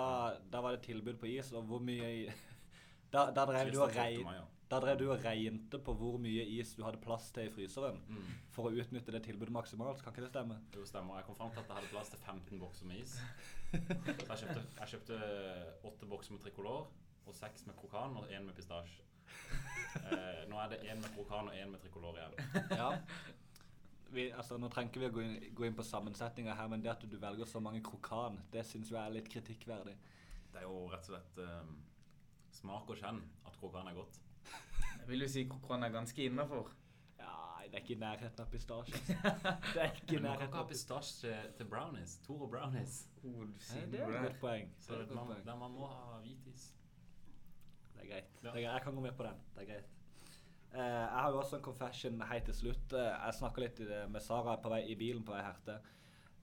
da 0.52 0.62
var 0.64 0.76
det 0.78 0.82
tilbud 0.86 1.18
på 1.20 1.28
is, 1.28 1.52
og 1.52 1.66
hvor 1.68 1.82
mye 1.84 2.32
Da, 3.12 3.30
da 3.32 3.44
drev 3.48 3.70
du 3.72 3.78
og 3.82 3.88
Tirsdag 3.88 3.94
12. 3.94 4.18
rei- 4.18 4.24
mai, 4.24 4.34
ja. 4.36 4.46
Da 4.68 4.78
drev 4.84 4.98
du 5.00 5.06
og 5.08 5.22
regnte 5.24 5.78
på 5.80 5.94
hvor 5.96 6.18
mye 6.20 6.42
is 6.58 6.74
du 6.76 6.82
hadde 6.84 6.98
plass 7.00 7.30
til 7.32 7.46
i 7.48 7.52
fryseren 7.54 8.00
Mm. 8.08 8.24
for 8.52 8.68
å 8.68 8.72
utnytte 8.82 9.12
det 9.14 9.22
tilbudet 9.24 9.52
maksimalt. 9.54 10.02
Kan 10.04 10.12
ikke 10.12 10.26
det 10.26 10.28
stemme? 10.34 10.58
Jo, 10.76 10.84
stemmer. 10.84 11.16
Jeg 11.16 11.24
kom 11.24 11.36
fram 11.38 11.50
til 11.54 11.62
at 11.62 11.70
jeg 11.70 11.76
hadde 11.78 11.92
plass 11.94 12.10
til 12.12 12.18
15 12.20 12.60
bokser 12.60 12.84
med 12.90 13.00
is. 13.00 13.14
Så 13.72 14.34
jeg 14.34 14.42
kjøpte, 14.42 14.64
jeg 14.80 14.92
kjøpte 14.92 15.20
8 15.88 16.10
bokser 16.12 16.32
med 16.36 16.42
tricolor 16.44 16.82
og 17.28 17.34
6 17.36 17.64
med 17.70 17.76
krokan 17.80 18.16
og 18.20 18.28
1 18.28 18.44
med 18.44 18.54
pistasje. 18.60 19.00
Eh, 19.98 20.44
nå 20.50 20.58
er 20.62 20.68
det 20.72 20.78
én 20.88 21.00
med 21.02 21.10
krokan 21.16 21.48
og 21.50 21.56
én 21.58 21.70
med 21.72 21.80
trikolor 21.82 22.16
igjen. 22.18 22.38
Ja. 22.78 22.90
Vi, 24.10 24.30
altså, 24.32 24.56
nå 24.56 24.70
trenger 24.72 24.88
ikke 24.88 25.00
vi 25.02 25.08
å 25.10 25.12
gå 25.12 25.20
inn, 25.24 25.34
gå 25.58 25.66
inn 25.68 25.74
på 25.76 25.84
sammensetninga 25.84 26.54
her, 26.56 26.68
men 26.72 26.80
det 26.84 26.88
at 26.94 27.02
du 27.04 27.18
velger 27.20 27.48
så 27.48 27.60
mange 27.60 27.82
krokan, 27.84 28.38
det 28.54 28.62
syns 28.64 28.88
jeg 28.92 29.00
er 29.02 29.12
litt 29.12 29.28
kritikkverdig. 29.32 29.96
Det 30.52 30.62
er 30.62 30.64
jo 30.64 30.86
rett 30.88 31.04
og 31.04 31.12
slett 31.12 31.40
eh, 31.44 31.72
smak 32.56 32.88
og 32.88 32.96
kjenn 33.02 33.20
at 33.44 33.58
krokan 33.60 33.90
er 33.90 33.98
godt. 33.98 34.20
Jeg 34.48 35.08
vil 35.10 35.26
jo 35.26 35.28
si 35.28 35.44
krokan 35.50 35.84
er 35.84 35.92
ganske 35.92 36.24
innafor. 36.24 36.70
Ja, 37.20 37.34
det 37.66 37.74
er 37.74 37.82
ikke 37.82 37.94
i 37.98 38.00
nærheten 38.00 38.40
av 38.46 38.48
pistasje. 38.52 38.96
altså. 38.96 39.52
Det 39.74 39.82
er 39.84 39.92
ikke 40.00 40.16
i 40.16 40.22
nærheten 40.24 40.48
ikke 40.48 40.56
ha 40.56 40.64
av 40.64 40.72
pistasje. 40.72 41.36
til, 41.58 41.68
brownies. 41.68 42.16
Toro 42.24 42.48
brownies. 42.48 43.02
Oh, 43.24 43.44
det 43.92 44.00
er 44.00 44.08
et 44.08 44.22
godt 44.24 44.40
poeng. 44.40 44.72
Så 44.80 44.92
Det 44.94 44.98
er 44.98 45.02
et 45.04 45.08
godt 45.12 45.18
man, 45.20 45.32
poeng. 45.34 45.46
der 45.50 45.60
man 45.66 45.76
må 45.76 45.92
ha 45.92 46.18
hvitis. 46.24 46.70
Det 47.98 48.06
er 48.06 48.14
greit. 48.14 48.32
Ja. 48.38 48.46
Det 48.46 48.48
er 48.48 48.62
greit. 48.62 48.70
Jeg 48.70 48.86
kan 48.86 48.94
gå 48.94 49.04
med 49.04 49.18
på 49.18 49.26
den. 49.26 49.44
Det 49.56 49.64
er 49.64 49.70
greit. 49.74 49.92
Uh, 50.68 50.78
jeg 50.78 51.18
har 51.18 51.30
jo 51.32 51.42
også 51.42 51.58
en 51.58 51.64
confession 51.64 52.24
helt 52.30 52.48
til 52.48 52.54
slutt. 52.54 52.94
Uh, 52.94 53.10
jeg 53.10 53.38
snakka 53.40 53.64
litt 53.64 53.84
med 54.08 54.24
Sara 54.24 54.56
på 54.62 54.72
vei 54.72 54.84
i 54.92 54.96
bilen 55.00 55.26
på 55.26 55.34
vei 55.34 55.42
her 55.42 55.60
til. 55.66 55.92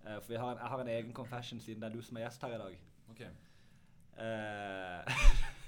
Uh, 0.03 0.19
for 0.19 0.33
vi 0.33 0.43
har 0.43 0.51
en, 0.51 0.61
jeg 0.61 0.75
har 0.75 0.85
en 0.85 0.93
egen 0.99 1.17
confession 1.17 1.63
siden 1.63 1.81
det 1.81 1.89
er 1.89 1.97
du 1.97 2.05
som 2.05 2.19
er 2.19 2.27
gjest 2.27 2.47
her 2.47 2.57
i 2.57 2.63
dag. 2.63 2.79
Ok. 3.13 3.25
Eh, 4.17 5.03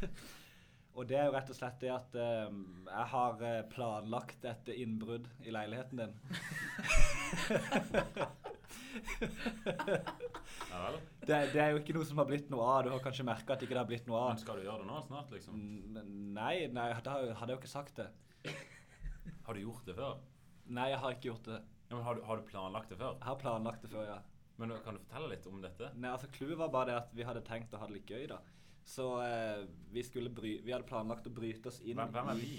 og 0.95 1.09
det 1.09 1.17
er 1.19 1.25
jo 1.27 1.33
rett 1.35 1.49
og 1.51 1.57
slett 1.57 1.81
det 1.83 1.91
at 1.91 2.15
eh, 2.15 2.47
jeg 2.87 3.07
har 3.13 3.41
eh, 3.43 3.65
planlagt 3.71 4.45
et 4.47 4.67
innbrudd 4.77 5.27
i 5.43 5.51
leiligheten 5.53 5.97
din. 6.03 6.13
Ja 10.71 10.79
vel. 10.83 10.97
Det, 11.27 11.37
det 11.53 11.59
er 11.61 11.73
jo 11.73 11.81
ikke 11.81 11.95
noe 11.97 12.07
som 12.07 12.19
har 12.21 12.27
blitt 12.29 12.51
noe 12.53 12.63
av. 12.63 12.85
Du 12.85 12.91
har 12.93 13.01
kanskje 13.03 13.25
merka 13.27 13.55
at 13.55 13.63
ikke 13.65 13.75
det 13.75 13.81
har 13.81 13.89
blitt 13.89 14.07
noe 14.09 14.21
Men 14.31 14.39
skal 14.41 14.59
du 14.59 14.67
gjøre 14.67 14.83
det 14.83 14.89
nå 14.89 15.01
snart, 15.07 15.33
liksom? 15.33 15.59
Nei, 16.37 16.55
nei, 16.71 16.87
da 17.03 17.17
hadde 17.17 17.51
jeg 17.51 17.57
jo 17.57 17.59
ikke 17.59 17.71
sagt 17.71 17.99
det. 17.99 18.07
Har 19.47 19.57
du 19.57 19.63
gjort 19.63 19.87
det 19.89 19.97
før? 19.97 20.21
Nei, 20.77 20.89
jeg 20.93 21.01
har 21.03 21.15
ikke 21.15 21.29
gjort 21.31 21.49
det. 21.51 21.61
Ja, 21.87 21.95
men 21.95 22.03
har 22.03 22.17
du, 22.17 22.23
har 22.27 22.39
du 22.39 22.47
planlagt 22.47 22.91
det 22.91 22.99
før? 22.99 23.15
Jeg 23.15 23.27
har 23.29 23.39
planlagt 23.41 23.83
det 23.85 23.91
før, 23.91 24.07
ja. 24.07 24.19
Men 24.57 24.73
kan 24.83 24.97
du 24.97 25.03
fortelle 25.03 25.29
litt 25.31 25.45
om 25.47 25.59
dette? 25.61 25.91
Nei, 25.95 26.11
altså 26.11 26.29
Clouet 26.33 26.57
var 26.59 26.71
bare 26.73 26.89
det 26.89 26.97
at 27.03 27.11
vi 27.15 27.25
hadde 27.27 27.43
tenkt 27.47 27.75
å 27.75 27.81
ha 27.81 27.87
det 27.89 27.99
litt 27.99 28.11
gøy, 28.11 28.25
da. 28.31 28.39
Så 28.87 29.05
eh, 29.21 29.65
vi 29.91 30.03
skulle 30.07 30.31
bry 30.31 30.57
vi 30.63 30.71
hadde 30.71 30.87
planlagt 30.87 31.27
å 31.27 31.33
bryte 31.35 31.67
oss 31.67 31.81
inn 31.83 31.97
Hvem, 31.99 32.13
hvem 32.15 32.29
er 32.31 32.37
vi? 32.39 32.51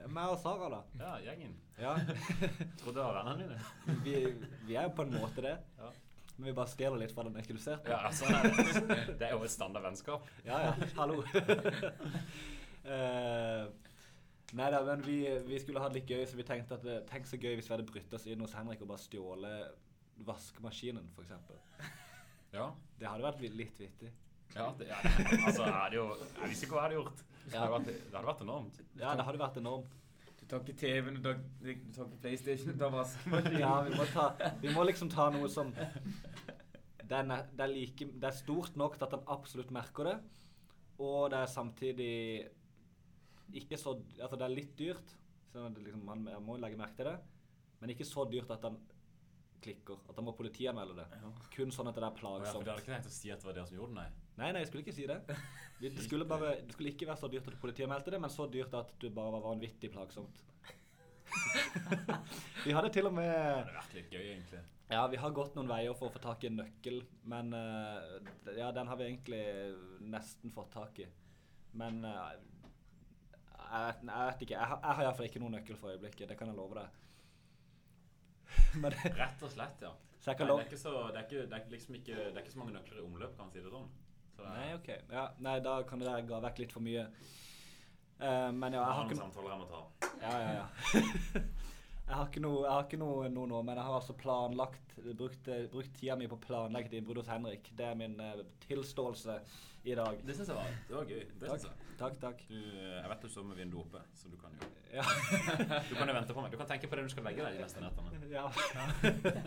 Det 0.00 0.06
er 0.08 0.12
Meg 0.16 0.30
og 0.32 0.38
Sara, 0.40 0.64
da. 0.72 0.78
Ja, 0.96 1.10
gjengen. 1.20 1.50
Ja. 1.76 1.90
Trodde 2.80 2.94
det 2.96 3.02
var 3.04 3.12
vennene 3.18 3.44
dine. 3.50 3.60
vi, 4.04 4.12
vi 4.64 4.72
er 4.80 4.86
jo 4.88 4.92
på 4.96 5.04
en 5.04 5.12
måte 5.12 5.42
det. 5.44 5.58
Ja. 5.76 5.90
Men 6.38 6.46
vi 6.48 6.54
bare 6.56 6.70
stjeler 6.72 6.96
litt 7.02 7.12
fra 7.12 7.20
den 7.26 7.34
på. 7.36 7.42
Ja, 7.84 8.08
sånn 8.16 8.32
er 8.32 8.48
det. 8.48 8.88
Det 9.20 9.26
er 9.28 9.34
jo 9.34 9.44
et 9.44 9.52
standard 9.52 9.84
vennskap. 9.84 10.24
Ja, 10.46 10.56
ja. 10.70 10.72
Hallo. 10.96 11.20
uh, 11.20 11.28
nei 14.56 14.68
da, 14.72 14.80
men 14.88 15.04
vi, 15.04 15.18
vi 15.50 15.60
skulle 15.60 15.84
ha 15.84 15.90
det 15.92 16.00
litt 16.00 16.08
gøy, 16.14 16.24
så 16.32 16.40
vi 16.40 16.48
tenkte 16.48 16.80
at 16.80 16.84
det- 16.86 17.04
tenk 17.12 17.28
så 17.28 17.36
gøy 17.36 17.60
hvis 17.60 17.68
vi 17.68 17.74
hadde 17.76 17.84
brutt 17.92 18.08
oss 18.16 18.24
inn 18.32 18.40
hos 18.40 18.56
Henrik 18.56 18.80
og 18.80 18.88
bare 18.94 19.04
stjålet 19.04 19.76
vaskemaskinen, 20.24 21.12
f.eks. 21.12 21.28
Ja. 22.56 22.72
Det 22.96 23.04
hadde 23.06 23.20
vært 23.28 23.36
litt 23.44 23.76
vittig. 23.84 24.08
ja, 24.56 24.72
det, 24.80 24.88
ja 24.88 24.96
altså, 25.04 25.60
jeg 25.62 25.76
hadde 25.76 25.94
jo 26.00 26.06
Jeg 26.18 26.48
visste 26.50 26.64
ikke 26.66 26.74
hva 26.74 26.80
jeg 26.80 26.88
hadde 26.88 26.98
gjort. 27.02 27.20
Det 27.46 27.56
hadde 27.56 27.72
vært, 27.72 27.88
det 27.90 28.14
hadde 28.14 28.28
vært 28.28 28.44
enormt. 28.44 28.80
Ja, 29.00 29.14
det 29.18 29.26
hadde 29.26 29.40
vært 29.40 29.58
enormt. 29.60 29.96
Du 30.40 30.44
tar 30.50 30.62
ikke 30.64 30.76
TV-en, 30.80 31.18
du 31.20 31.30
du 31.30 31.92
tar 31.94 32.06
ikke 32.06 32.20
PlayStation, 32.24 32.72
du 32.72 32.80
tar 32.80 32.92
vaskemaskinen. 32.94 33.60
Ja, 33.62 33.74
vi 33.86 33.96
må, 33.96 34.06
ta, 34.12 34.52
vi 34.62 34.74
må 34.74 34.84
liksom 34.88 35.10
ta 35.12 35.28
noe 35.34 35.50
som 35.52 35.72
det 37.10 37.18
er, 37.18 37.26
det, 37.26 37.64
er 37.64 37.72
like, 37.72 38.06
det 38.22 38.28
er 38.28 38.36
stort 38.36 38.76
nok 38.78 38.96
til 38.96 39.08
at 39.08 39.16
han 39.16 39.26
absolutt 39.34 39.72
merker 39.74 40.06
det, 40.06 40.16
og 41.02 41.30
det 41.32 41.40
er 41.40 41.50
samtidig 41.50 42.12
ikke 43.58 43.78
så 43.80 43.96
Altså, 44.20 44.36
det 44.38 44.46
er 44.46 44.54
litt 44.54 44.74
dyrt, 44.78 45.16
så 45.50 45.66
det 45.74 45.82
liksom, 45.88 46.04
man 46.06 46.28
må 46.46 46.54
legge 46.62 46.78
merke 46.78 47.00
til 47.00 47.10
det, 47.10 47.16
men 47.80 47.90
ikke 47.94 48.06
så 48.06 48.26
dyrt 48.30 48.52
at 48.54 48.66
han 48.68 48.78
klikker. 49.60 49.98
At 50.08 50.16
han 50.16 50.26
må 50.26 50.34
politianmelde 50.36 50.96
det. 51.00 51.06
Ja. 51.20 51.30
Kun 51.54 51.72
sånn 51.74 51.90
at 51.90 51.98
det 51.98 52.04
er 52.04 52.06
Ja, 52.06 52.12
for 52.14 52.20
plagsomt. 52.22 52.64
Du 52.64 52.70
hadde 52.70 52.84
ikke 52.84 52.94
tenkt 52.94 53.10
å 53.10 53.14
si 53.14 53.32
at 53.32 53.42
det 53.42 53.48
var 53.48 53.58
det 53.58 53.66
som 53.68 53.76
gjorde 53.76 53.92
det, 53.92 53.98
nei? 53.98 54.08
Nei, 54.40 54.50
nei, 54.54 54.62
jeg 54.64 54.70
skulle 54.70 54.84
ikke 54.86 54.96
si 54.96 55.06
det. 55.10 55.18
Det 55.80 55.90
skulle, 56.06 56.26
bare, 56.28 56.54
det 56.64 56.72
skulle 56.76 56.92
ikke 56.94 57.08
være 57.10 57.20
så 57.20 57.28
dyrt 57.32 57.48
at 57.50 57.58
politiet 57.60 57.90
meldte 57.90 58.12
det, 58.14 58.20
men 58.22 58.32
så 58.32 58.46
dyrt 58.52 58.74
at 58.78 58.92
det 59.02 59.12
bare 59.16 59.34
var 59.36 59.44
vanvittig 59.50 59.90
plagsomt. 59.92 60.40
vi 62.64 62.72
hadde 62.74 62.90
til 62.90 63.06
og 63.06 63.14
med 63.14 63.28
Det 63.30 63.38
hadde 63.38 63.74
vært 63.76 63.96
litt 63.98 64.14
gøy, 64.16 64.24
egentlig. 64.32 64.62
Ja, 64.90 65.04
vi 65.12 65.20
har 65.22 65.30
gått 65.36 65.54
noen 65.54 65.68
veier 65.70 65.94
for 65.94 66.08
å 66.10 66.14
få 66.16 66.18
tak 66.24 66.42
i 66.42 66.48
en 66.50 66.56
nøkkel, 66.58 66.96
men 67.30 67.52
eh, 67.54 68.56
ja, 68.58 68.72
den 68.74 68.88
har 68.90 68.98
vi 68.98 69.06
egentlig 69.06 69.42
nesten 70.10 70.50
fått 70.56 70.72
tak 70.74 70.98
i. 71.04 71.06
Men 71.78 72.00
eh, 72.08 72.32
jeg, 73.70 74.00
jeg 74.02 74.26
vet 74.32 74.42
ikke. 74.48 74.56
Jeg, 74.56 74.68
har- 74.72 74.80
jeg 74.82 74.98
har 74.98 75.04
iallfall 75.06 75.28
ikke 75.30 75.42
noen 75.44 75.54
nøkkel 75.60 75.78
for 75.78 75.94
øyeblikket, 75.94 76.26
det 76.32 76.38
kan 76.40 76.50
jeg 76.50 76.58
love 76.58 76.80
deg. 76.80 76.98
Men 78.82 78.96
Rett 79.20 79.44
og 79.46 79.52
slett, 79.54 79.84
ja. 79.86 79.92
Nei, 80.42 80.50
det, 80.58 80.64
er 80.66 80.82
så, 80.82 80.90
det, 81.14 81.20
er 81.22 81.28
ikke, 81.28 81.44
det, 81.48 81.58
er 81.60 81.70
liksom 81.76 81.94
ikke, 82.00 82.16
det 82.18 82.34
er 82.34 82.42
ikke 82.42 82.52
så 82.56 82.60
mange 82.64 82.74
nøkler 82.74 82.98
i 82.98 83.04
omløp, 83.06 83.36
kan 83.38 83.46
man 83.46 83.54
si 83.54 83.62
det 83.62 83.70
sånn. 83.72 83.86
Så 84.40 84.48
Nei, 84.48 84.66
OK. 84.74 84.90
Ja, 85.12 85.28
nei, 85.44 85.58
da 85.64 85.76
kan 85.88 86.00
det 86.00 86.08
der 86.08 86.26
ga 86.28 86.40
vekk 86.46 86.62
litt 86.64 86.74
for 86.76 86.84
mye. 86.84 87.06
Uh, 88.20 88.50
men 88.52 88.76
ja, 88.76 88.82
jeg 88.82 88.96
har 88.98 89.06
ikke 89.08 89.20
samtaler 89.20 89.54
jeg 89.54 89.60
må 89.62 89.66
ta. 89.70 89.82
Ja, 90.20 90.32
ja, 90.36 90.50
ja. 90.58 91.42
jeg 92.10 92.16
har 92.18 92.26
ikke 92.26 92.42
noe, 92.44 92.62
jeg 92.66 92.72
har 92.74 92.84
ikke 92.84 93.00
noe, 93.00 93.30
noe 93.32 93.48
nå, 93.48 93.62
men 93.64 93.80
jeg 93.80 93.88
har 93.88 93.96
altså 93.96 94.16
planlagt 94.20 94.90
brukt, 95.16 95.48
eh, 95.48 95.64
brukt 95.72 95.94
tida 95.96 96.16
mi 96.20 96.28
på 96.28 96.36
å 96.36 96.42
planlegge 96.44 96.90
et 96.90 96.98
innbrudd 96.98 97.22
hos 97.22 97.30
Henrik. 97.32 97.70
Det 97.76 97.86
er 97.86 97.96
min 97.96 98.18
uh, 98.20 98.42
tilståelse 98.66 99.38
i 99.88 99.96
dag. 99.96 100.20
Det 100.26 100.36
syns 100.36 100.52
jeg 100.52 100.58
var, 100.58 100.76
det 100.90 100.98
var 100.98 101.08
gøy. 101.14 101.24
Det 101.40 101.48
Takk, 101.48 101.64
jeg. 101.64 101.96
takk. 102.02 102.20
takk. 102.26 102.44
Du, 102.50 102.58
jeg 102.76 103.08
vet 103.14 103.24
du 103.24 103.32
står 103.32 103.48
med 103.48 103.60
vinduet 103.62 103.86
oppe, 103.86 104.04
så 104.20 104.28
du 104.32 104.36
kan 104.40 104.56
jo 104.56 104.70
Ja. 104.90 105.04
Du 105.88 105.94
kan 105.94 106.08
jo 106.10 106.14
vente 106.16 106.34
på 106.34 106.44
meg. 106.44 106.52
Du 106.52 106.60
kan 106.60 106.68
tenke 106.68 106.90
på 106.90 106.98
det 106.98 107.08
du 107.08 107.12
skal 107.14 107.28
legge 107.30 107.46
deg 107.46 107.56
de 107.56 107.64
neste 107.64 107.80
nettene. 107.80 108.28
ja. 108.34 108.48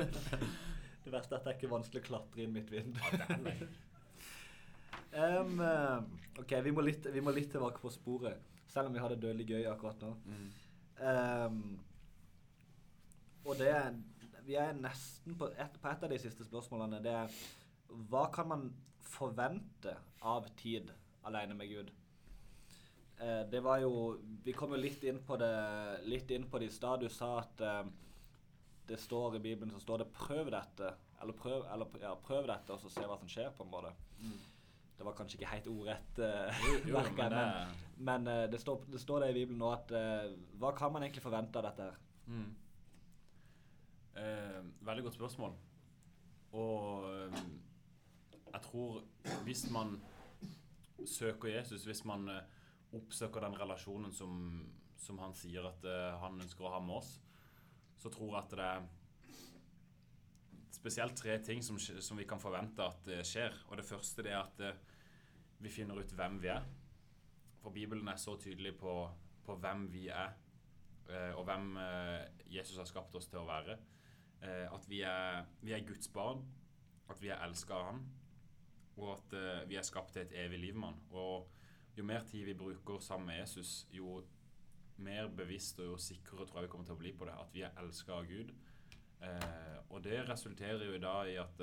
det 1.04 1.12
verste 1.14 1.36
er 1.36 1.42
at 1.42 1.46
det 1.46 1.52
er 1.52 1.58
ikke 1.60 1.74
vanskelig 1.78 2.02
å 2.02 2.08
klatre 2.10 2.46
inn 2.46 2.56
mitt 2.56 2.72
vindu. 2.74 3.02
Ja, 3.12 3.28
det 3.38 3.58
er 3.60 3.68
eh, 5.14 5.98
ok, 6.42 6.54
vi 6.66 6.74
må, 6.74 6.84
litt, 6.86 7.08
vi 7.14 7.22
må 7.22 7.34
litt 7.36 7.52
tilbake 7.54 7.82
på 7.82 7.92
sporet, 7.94 8.42
selv 8.70 8.90
om 8.90 8.96
vi 8.96 9.02
har 9.04 9.14
det 9.14 9.22
dødelig 9.22 9.46
gøy 9.52 9.68
akkurat 9.70 10.02
nå. 10.02 10.14
Mm. 10.26 10.48
Um, 11.04 11.60
og 13.44 13.58
det 13.60 13.72
er 13.74 13.96
Vi 14.46 14.56
er 14.60 14.76
nesten 14.78 15.36
på 15.40 15.48
et, 15.50 15.78
på 15.82 15.90
et 15.90 16.04
av 16.06 16.12
de 16.12 16.20
siste 16.22 16.46
spørsmålene. 16.46 17.02
Det 17.04 17.12
er 17.16 17.38
Hva 18.12 18.28
kan 18.32 18.48
man 18.48 18.68
forvente 19.04 19.96
av 20.22 20.48
tid 20.60 20.92
alene 21.28 21.58
med 21.58 21.72
Gud? 21.72 21.92
Uh, 23.20 23.44
det 23.50 23.64
var 23.64 23.82
jo 23.84 24.20
Vi 24.46 24.56
kom 24.56 24.76
jo 24.76 24.80
litt 24.80 25.04
inn 25.08 25.22
på 25.26 25.38
det 25.42 25.54
Litt 26.06 26.32
inn 26.32 26.48
på 26.50 26.62
det 26.62 26.70
i 26.70 26.76
stad. 26.76 27.04
Du 27.04 27.10
sa 27.10 27.40
at 27.42 27.66
uh, 27.66 27.84
det 28.88 29.00
står 29.00 29.38
i 29.38 29.44
Bibelen 29.44 29.72
så 29.72 29.80
står 29.80 30.04
det 30.04 30.12
'prøv 30.14 30.52
dette'. 30.52 30.94
eller, 31.22 31.34
prøv, 31.34 31.66
eller 31.74 31.86
ja, 32.02 32.16
prøv 32.16 32.48
dette, 32.48 32.74
og 32.74 32.80
så 32.80 32.90
se 32.90 33.06
hva 33.08 33.16
som 33.18 33.30
skjer, 33.32 33.50
på 33.56 33.64
en 33.64 33.72
måte. 33.72 33.94
Det 35.04 35.10
var 35.10 35.16
kanskje 35.18 35.36
ikke 35.36 35.48
helt 35.52 35.66
ordrett 35.68 36.20
uh, 36.24 36.60
Jo, 36.64 36.76
jo, 36.88 37.00
men 37.04 37.16
men, 37.18 37.34
det 37.34 37.48
men 38.08 38.28
eh, 38.28 38.46
det, 38.52 38.60
står, 38.62 38.86
det 38.88 39.02
står 39.02 39.20
det 39.20 39.34
i 39.34 39.34
Bibelen 39.36 39.60
nå 39.60 39.72
at 39.76 39.90
uh, 39.92 40.30
Hva 40.62 40.72
kan 40.78 40.94
man 40.96 41.04
egentlig 41.04 41.24
forvente 41.26 41.60
av 41.60 41.66
dette? 41.68 41.88
Mm. 42.32 42.52
Veldig 44.88 45.04
godt 45.04 45.16
spørsmål. 45.18 45.56
Og 46.56 47.08
jeg 48.54 48.62
tror 48.68 49.02
hvis 49.44 49.64
man 49.74 49.96
søker 51.10 51.50
Jesus, 51.50 51.84
hvis 51.84 52.04
man 52.06 52.30
oppsøker 52.94 53.44
den 53.44 53.58
relasjonen 53.60 54.14
som, 54.14 54.38
som 55.02 55.20
han 55.20 55.34
sier 55.36 55.66
at 55.68 55.88
han 56.22 56.40
ønsker 56.46 56.70
å 56.70 56.76
ha 56.76 56.80
med 56.86 57.02
oss, 57.02 57.16
så 57.98 58.14
tror 58.14 58.36
jeg 58.36 58.44
at 58.44 58.56
det 58.56 58.70
er 58.70 58.88
spesielt 60.78 61.18
tre 61.18 61.40
ting 61.44 61.66
som, 61.66 61.82
som 61.82 62.22
vi 62.22 62.30
kan 62.30 62.40
forvente 62.40 62.86
at 62.86 63.12
skjer. 63.26 63.58
Og 63.72 63.82
det 63.82 63.90
første 63.90 64.30
det 64.30 64.38
er 64.38 64.44
at 64.46 64.93
vi 65.64 65.72
finner 65.72 66.00
ut 66.00 66.14
hvem 66.18 66.40
vi 66.44 66.52
er. 66.52 66.66
For 67.64 67.72
Bibelen 67.72 68.08
er 68.12 68.20
så 68.20 68.36
tydelig 68.40 68.76
på, 68.80 68.94
på 69.46 69.56
hvem 69.64 69.86
vi 69.94 70.08
er, 70.12 70.34
eh, 71.08 71.32
og 71.38 71.46
hvem 71.48 71.78
eh, 71.80 72.26
Jesus 72.52 72.78
har 72.82 72.90
skapt 72.90 73.16
oss 73.16 73.30
til 73.32 73.40
å 73.40 73.48
være. 73.48 73.78
Eh, 74.44 74.68
at 74.68 74.90
vi 74.92 75.00
er, 75.08 75.46
vi 75.64 75.76
er 75.76 75.86
Guds 75.88 76.12
barn, 76.12 76.44
at 77.10 77.22
vi 77.24 77.32
er 77.32 77.44
elska 77.46 77.78
av 77.78 77.88
Han, 77.92 78.04
og 79.00 79.10
at 79.16 79.36
vi 79.66 79.78
er 79.80 79.86
skapt 79.88 80.14
til 80.14 80.22
et 80.22 80.36
evig 80.44 80.60
liv 80.60 80.76
med 80.76 80.92
Han. 80.92 81.00
Og 81.16 81.96
jo 81.98 82.06
mer 82.06 82.28
tid 82.28 82.46
vi 82.50 82.58
bruker 82.58 83.00
sammen 83.02 83.32
med 83.32 83.40
Jesus, 83.40 83.88
jo 83.92 84.20
mer 85.04 85.32
bevisst 85.34 85.80
og 85.82 85.94
jo 85.94 85.98
sikrere 85.98 86.46
tror 86.46 86.60
jeg 86.60 86.68
vi 86.68 86.74
kommer 86.74 86.90
til 86.90 86.98
å 86.98 87.02
bli 87.02 87.16
på 87.18 87.26
det. 87.26 87.34
At 87.40 87.56
vi 87.56 87.64
er 87.66 87.80
elska 87.82 88.20
av 88.20 88.30
Gud. 88.30 88.52
Og 89.90 90.04
det 90.04 90.20
resulterer 90.28 90.84
jo 90.86 90.94
i 90.98 91.02
dag 91.02 91.32
i 91.32 91.40
at 91.42 91.62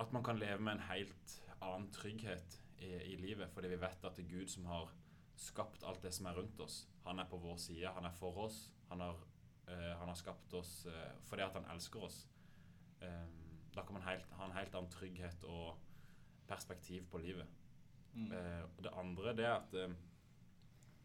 at 0.00 0.12
man 0.12 0.24
kan 0.24 0.38
leve 0.38 0.60
med 0.60 0.76
en 0.76 0.86
helt 0.90 1.36
annen 1.64 1.90
trygghet 1.92 2.60
i, 2.78 2.92
i 3.12 3.16
livet, 3.16 3.50
fordi 3.50 3.68
vi 3.68 3.80
vet 3.80 4.04
at 4.04 4.16
det 4.16 4.24
er 4.24 4.32
Gud 4.38 4.48
som 4.48 4.66
har 4.66 4.92
skapt 5.36 5.84
alt 5.84 6.02
det 6.02 6.12
som 6.14 6.26
er 6.26 6.36
rundt 6.38 6.60
oss. 6.60 6.86
Han 7.04 7.18
er 7.18 7.28
på 7.30 7.38
vår 7.40 7.56
side, 7.60 7.92
han 7.94 8.04
er 8.04 8.14
for 8.16 8.36
oss. 8.46 8.70
Han 8.88 9.00
har, 9.00 9.18
uh, 9.68 9.92
han 9.98 10.08
har 10.08 10.14
skapt 10.14 10.54
oss 10.54 10.86
uh, 10.86 11.12
fordi 11.28 11.42
at 11.42 11.58
han 11.58 11.68
elsker 11.74 12.06
oss. 12.08 12.28
Um, 13.02 13.60
da 13.74 13.84
kan 13.84 13.98
man 13.98 14.06
helt, 14.06 14.30
ha 14.32 14.46
en 14.46 14.56
helt 14.56 14.74
annen 14.74 14.90
trygghet 14.90 15.44
og 15.44 15.76
perspektiv 16.48 17.06
på 17.10 17.18
livet. 17.18 17.46
Mm. 18.12 18.30
Uh, 18.32 18.64
og 18.76 18.84
det 18.84 18.94
andre 18.96 19.36
det 19.36 19.44
er 19.44 19.56
at, 19.56 19.74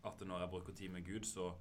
at 0.05 0.27
når 0.27 0.39
jeg 0.39 0.49
bruker 0.49 0.73
tid 0.73 0.89
med 0.89 1.05
Gud, 1.05 1.23
så, 1.23 1.51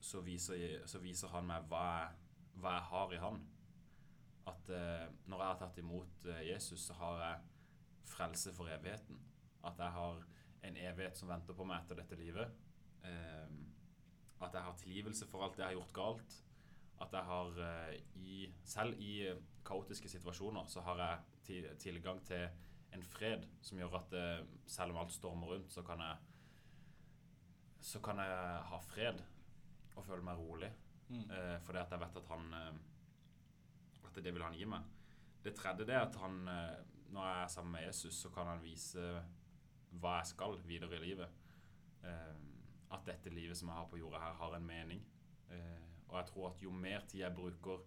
så, 0.00 0.20
viser, 0.20 0.54
jeg, 0.54 0.80
så 0.86 0.98
viser 0.98 1.28
han 1.28 1.46
meg 1.46 1.68
hva 1.68 1.84
jeg, 1.84 2.16
hva 2.54 2.72
jeg 2.78 2.88
har 2.90 3.12
i 3.12 3.22
han. 3.22 3.44
At 4.48 4.70
når 5.28 5.42
jeg 5.42 5.46
har 5.46 5.58
tatt 5.60 5.78
imot 5.78 6.24
Jesus, 6.46 6.86
så 6.88 6.94
har 6.96 7.18
jeg 7.20 7.40
frelse 8.08 8.52
for 8.56 8.70
evigheten. 8.72 9.18
At 9.66 9.78
jeg 9.78 9.94
har 9.94 10.22
en 10.68 10.76
evighet 10.76 11.18
som 11.18 11.30
venter 11.30 11.56
på 11.56 11.66
meg 11.68 11.82
etter 11.82 12.00
dette 12.00 12.18
livet. 12.18 12.54
Eh, 13.06 13.48
at 14.38 14.54
jeg 14.54 14.62
har 14.62 14.78
tilgivelse 14.78 15.26
for 15.30 15.44
alt 15.44 15.58
det 15.58 15.64
jeg 15.64 15.72
har 15.72 15.78
gjort 15.78 15.96
galt. 15.96 16.38
At 17.02 17.14
jeg 17.14 17.26
har 17.30 17.60
eh, 17.66 17.98
i, 18.18 18.38
Selv 18.64 18.98
i 19.02 19.12
eh, 19.28 19.42
kaotiske 19.66 20.10
situasjoner 20.10 20.66
så 20.70 20.82
har 20.86 21.02
jeg 21.02 21.76
tilgang 21.78 22.20
til 22.26 22.48
en 22.94 23.04
fred 23.04 23.44
som 23.62 23.78
gjør 23.78 23.98
at 24.00 24.14
eh, 24.16 24.44
selv 24.66 24.94
om 24.94 25.02
alt 25.02 25.14
stormer 25.14 25.54
rundt, 25.54 25.72
så 25.72 25.84
kan 25.86 26.02
jeg 26.02 26.24
så 27.88 28.00
kan 28.02 28.18
jeg 28.18 28.62
ha 28.68 28.78
fred 28.82 29.20
og 29.94 30.04
føle 30.04 30.24
meg 30.26 30.38
rolig. 30.40 30.70
Mm. 31.08 31.24
Eh, 31.30 31.56
fordi 31.64 31.80
at 31.80 31.92
jeg 31.94 32.00
vet 32.02 32.16
at 32.20 32.26
han 32.28 32.54
At 34.08 34.24
det 34.24 34.32
vil 34.34 34.42
han 34.42 34.56
gi 34.56 34.64
meg. 34.66 34.82
Det 35.44 35.54
tredje 35.54 35.86
det 35.86 35.94
er 35.94 36.06
at 36.06 36.16
han 36.16 36.48
når 37.08 37.26
jeg 37.26 37.42
er 37.42 37.52
sammen 37.52 37.72
med 37.72 37.86
Jesus, 37.86 38.14
så 38.14 38.30
kan 38.30 38.46
han 38.46 38.62
vise 38.62 39.04
hva 39.90 40.18
jeg 40.18 40.32
skal 40.32 40.58
videre 40.68 40.98
i 40.98 41.04
livet. 41.04 41.28
Eh, 42.04 42.34
at 42.92 43.06
dette 43.06 43.32
livet 43.32 43.56
som 43.56 43.68
jeg 43.68 43.76
har 43.76 43.88
på 43.90 44.00
jorda 44.00 44.20
her, 44.22 44.36
har 44.40 44.56
en 44.56 44.66
mening. 44.66 45.00
Eh, 45.50 45.88
og 46.08 46.18
jeg 46.18 46.26
tror 46.26 46.50
at 46.50 46.62
jo 46.62 46.70
mer 46.72 47.00
tid 47.08 47.20
jeg 47.20 47.34
bruker 47.34 47.84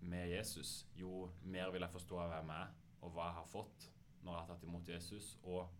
med 0.00 0.28
Jesus, 0.28 0.86
jo 0.94 1.30
mer 1.42 1.70
vil 1.70 1.82
jeg 1.82 1.90
forstå 1.90 2.26
hvem 2.28 2.52
jeg 2.52 2.62
er, 2.62 2.74
og 3.00 3.14
hva 3.14 3.30
jeg 3.30 3.38
har 3.38 3.48
fått 3.50 3.88
når 4.24 4.32
jeg 4.32 4.40
har 4.40 4.50
tatt 4.52 4.62
imot 4.64 4.88
Jesus, 4.88 5.34
og 5.42 5.72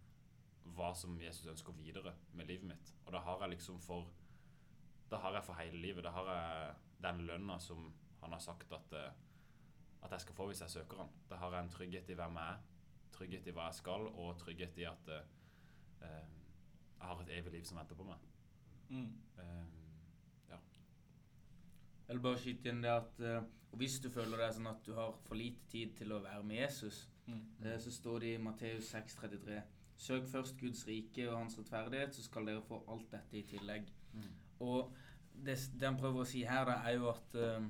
hva 0.77 0.91
som 0.97 1.17
Jesus 1.21 1.47
ønsker 1.53 1.77
videre 1.77 2.15
med 2.33 2.49
livet 2.49 2.69
mitt. 2.69 2.93
Og 3.05 3.13
da 3.13 3.21
har 3.25 3.41
jeg 3.45 3.57
liksom 3.57 3.81
for 3.81 4.13
Da 5.11 5.19
har 5.21 5.35
jeg 5.37 5.45
for 5.45 5.55
hele 5.55 5.79
livet. 5.79 6.03
Da 6.05 6.11
har 6.11 6.29
jeg 6.33 6.75
den 7.05 7.27
lønna 7.27 7.59
som 7.61 7.93
han 8.23 8.33
har 8.33 8.41
sagt 8.41 8.73
at, 8.73 8.93
eh, 8.93 9.13
at 10.05 10.11
jeg 10.11 10.21
skal 10.21 10.35
få 10.35 10.47
hvis 10.51 10.61
jeg 10.61 10.71
søker 10.71 10.97
han. 11.03 11.09
Da 11.31 11.37
har 11.41 11.55
jeg 11.55 11.65
en 11.65 11.71
trygghet 11.71 12.09
i 12.11 12.15
hvem 12.19 12.37
jeg 12.41 12.53
er, 12.53 12.63
trygghet 13.13 13.47
i 13.47 13.55
hva 13.57 13.69
jeg 13.71 13.75
skal, 13.75 14.07
og 14.21 14.39
trygghet 14.39 14.79
i 14.79 14.87
at 14.91 15.09
eh, 15.09 15.27
eh, 16.03 16.33
jeg 16.99 17.09
har 17.09 17.21
et 17.23 17.33
evig 17.39 17.53
liv 17.53 17.65
som 17.65 17.79
venter 17.79 17.95
på 17.99 18.05
meg. 18.09 18.19
Mm. 18.89 19.11
Eh, 19.39 19.65
Jeg 22.05 22.17
vil 22.17 22.23
bare 22.23 22.39
skyte 22.39 22.69
inn 22.69 22.83
det 22.85 22.91
at 22.93 23.21
og 23.73 23.79
hvis 23.81 23.95
du 24.05 24.11
føler 24.13 24.37
det 24.37 24.45
er 24.47 24.53
sånn 24.55 24.67
at 24.71 24.83
du 24.87 24.93
har 24.95 25.15
for 25.25 25.35
lite 25.41 25.65
tid 25.73 25.95
til 25.99 26.13
å 26.13 26.21
være 26.23 26.43
med 26.47 26.61
Jesus, 26.61 27.09
Mm. 27.27 27.79
så 27.81 27.91
står 27.91 28.19
det 28.21 28.35
i 28.35 28.37
Matteus 28.43 28.95
6,33 28.95 29.63
Søk 29.97 30.27
først 30.29 30.59
Guds 30.61 30.87
rike 30.87 31.31
og 31.31 31.39
hans 31.39 31.59
rettferdighet, 31.59 32.15
så 32.15 32.23
skal 32.23 32.47
dere 32.47 32.63
få 32.63 32.85
alt 32.89 33.11
dette 33.11 33.39
i 33.39 33.43
tillegg. 33.43 33.89
mm. 34.13 34.35
Og 34.61 34.93
det, 35.45 35.57
det 35.81 35.89
han 35.89 35.97
prøver 35.97 36.21
å 36.21 36.27
si 36.29 36.43
her, 36.45 36.65
da, 36.65 36.73
er 36.85 36.99
jo 36.99 37.09
at, 37.09 37.35
eh, 37.35 37.65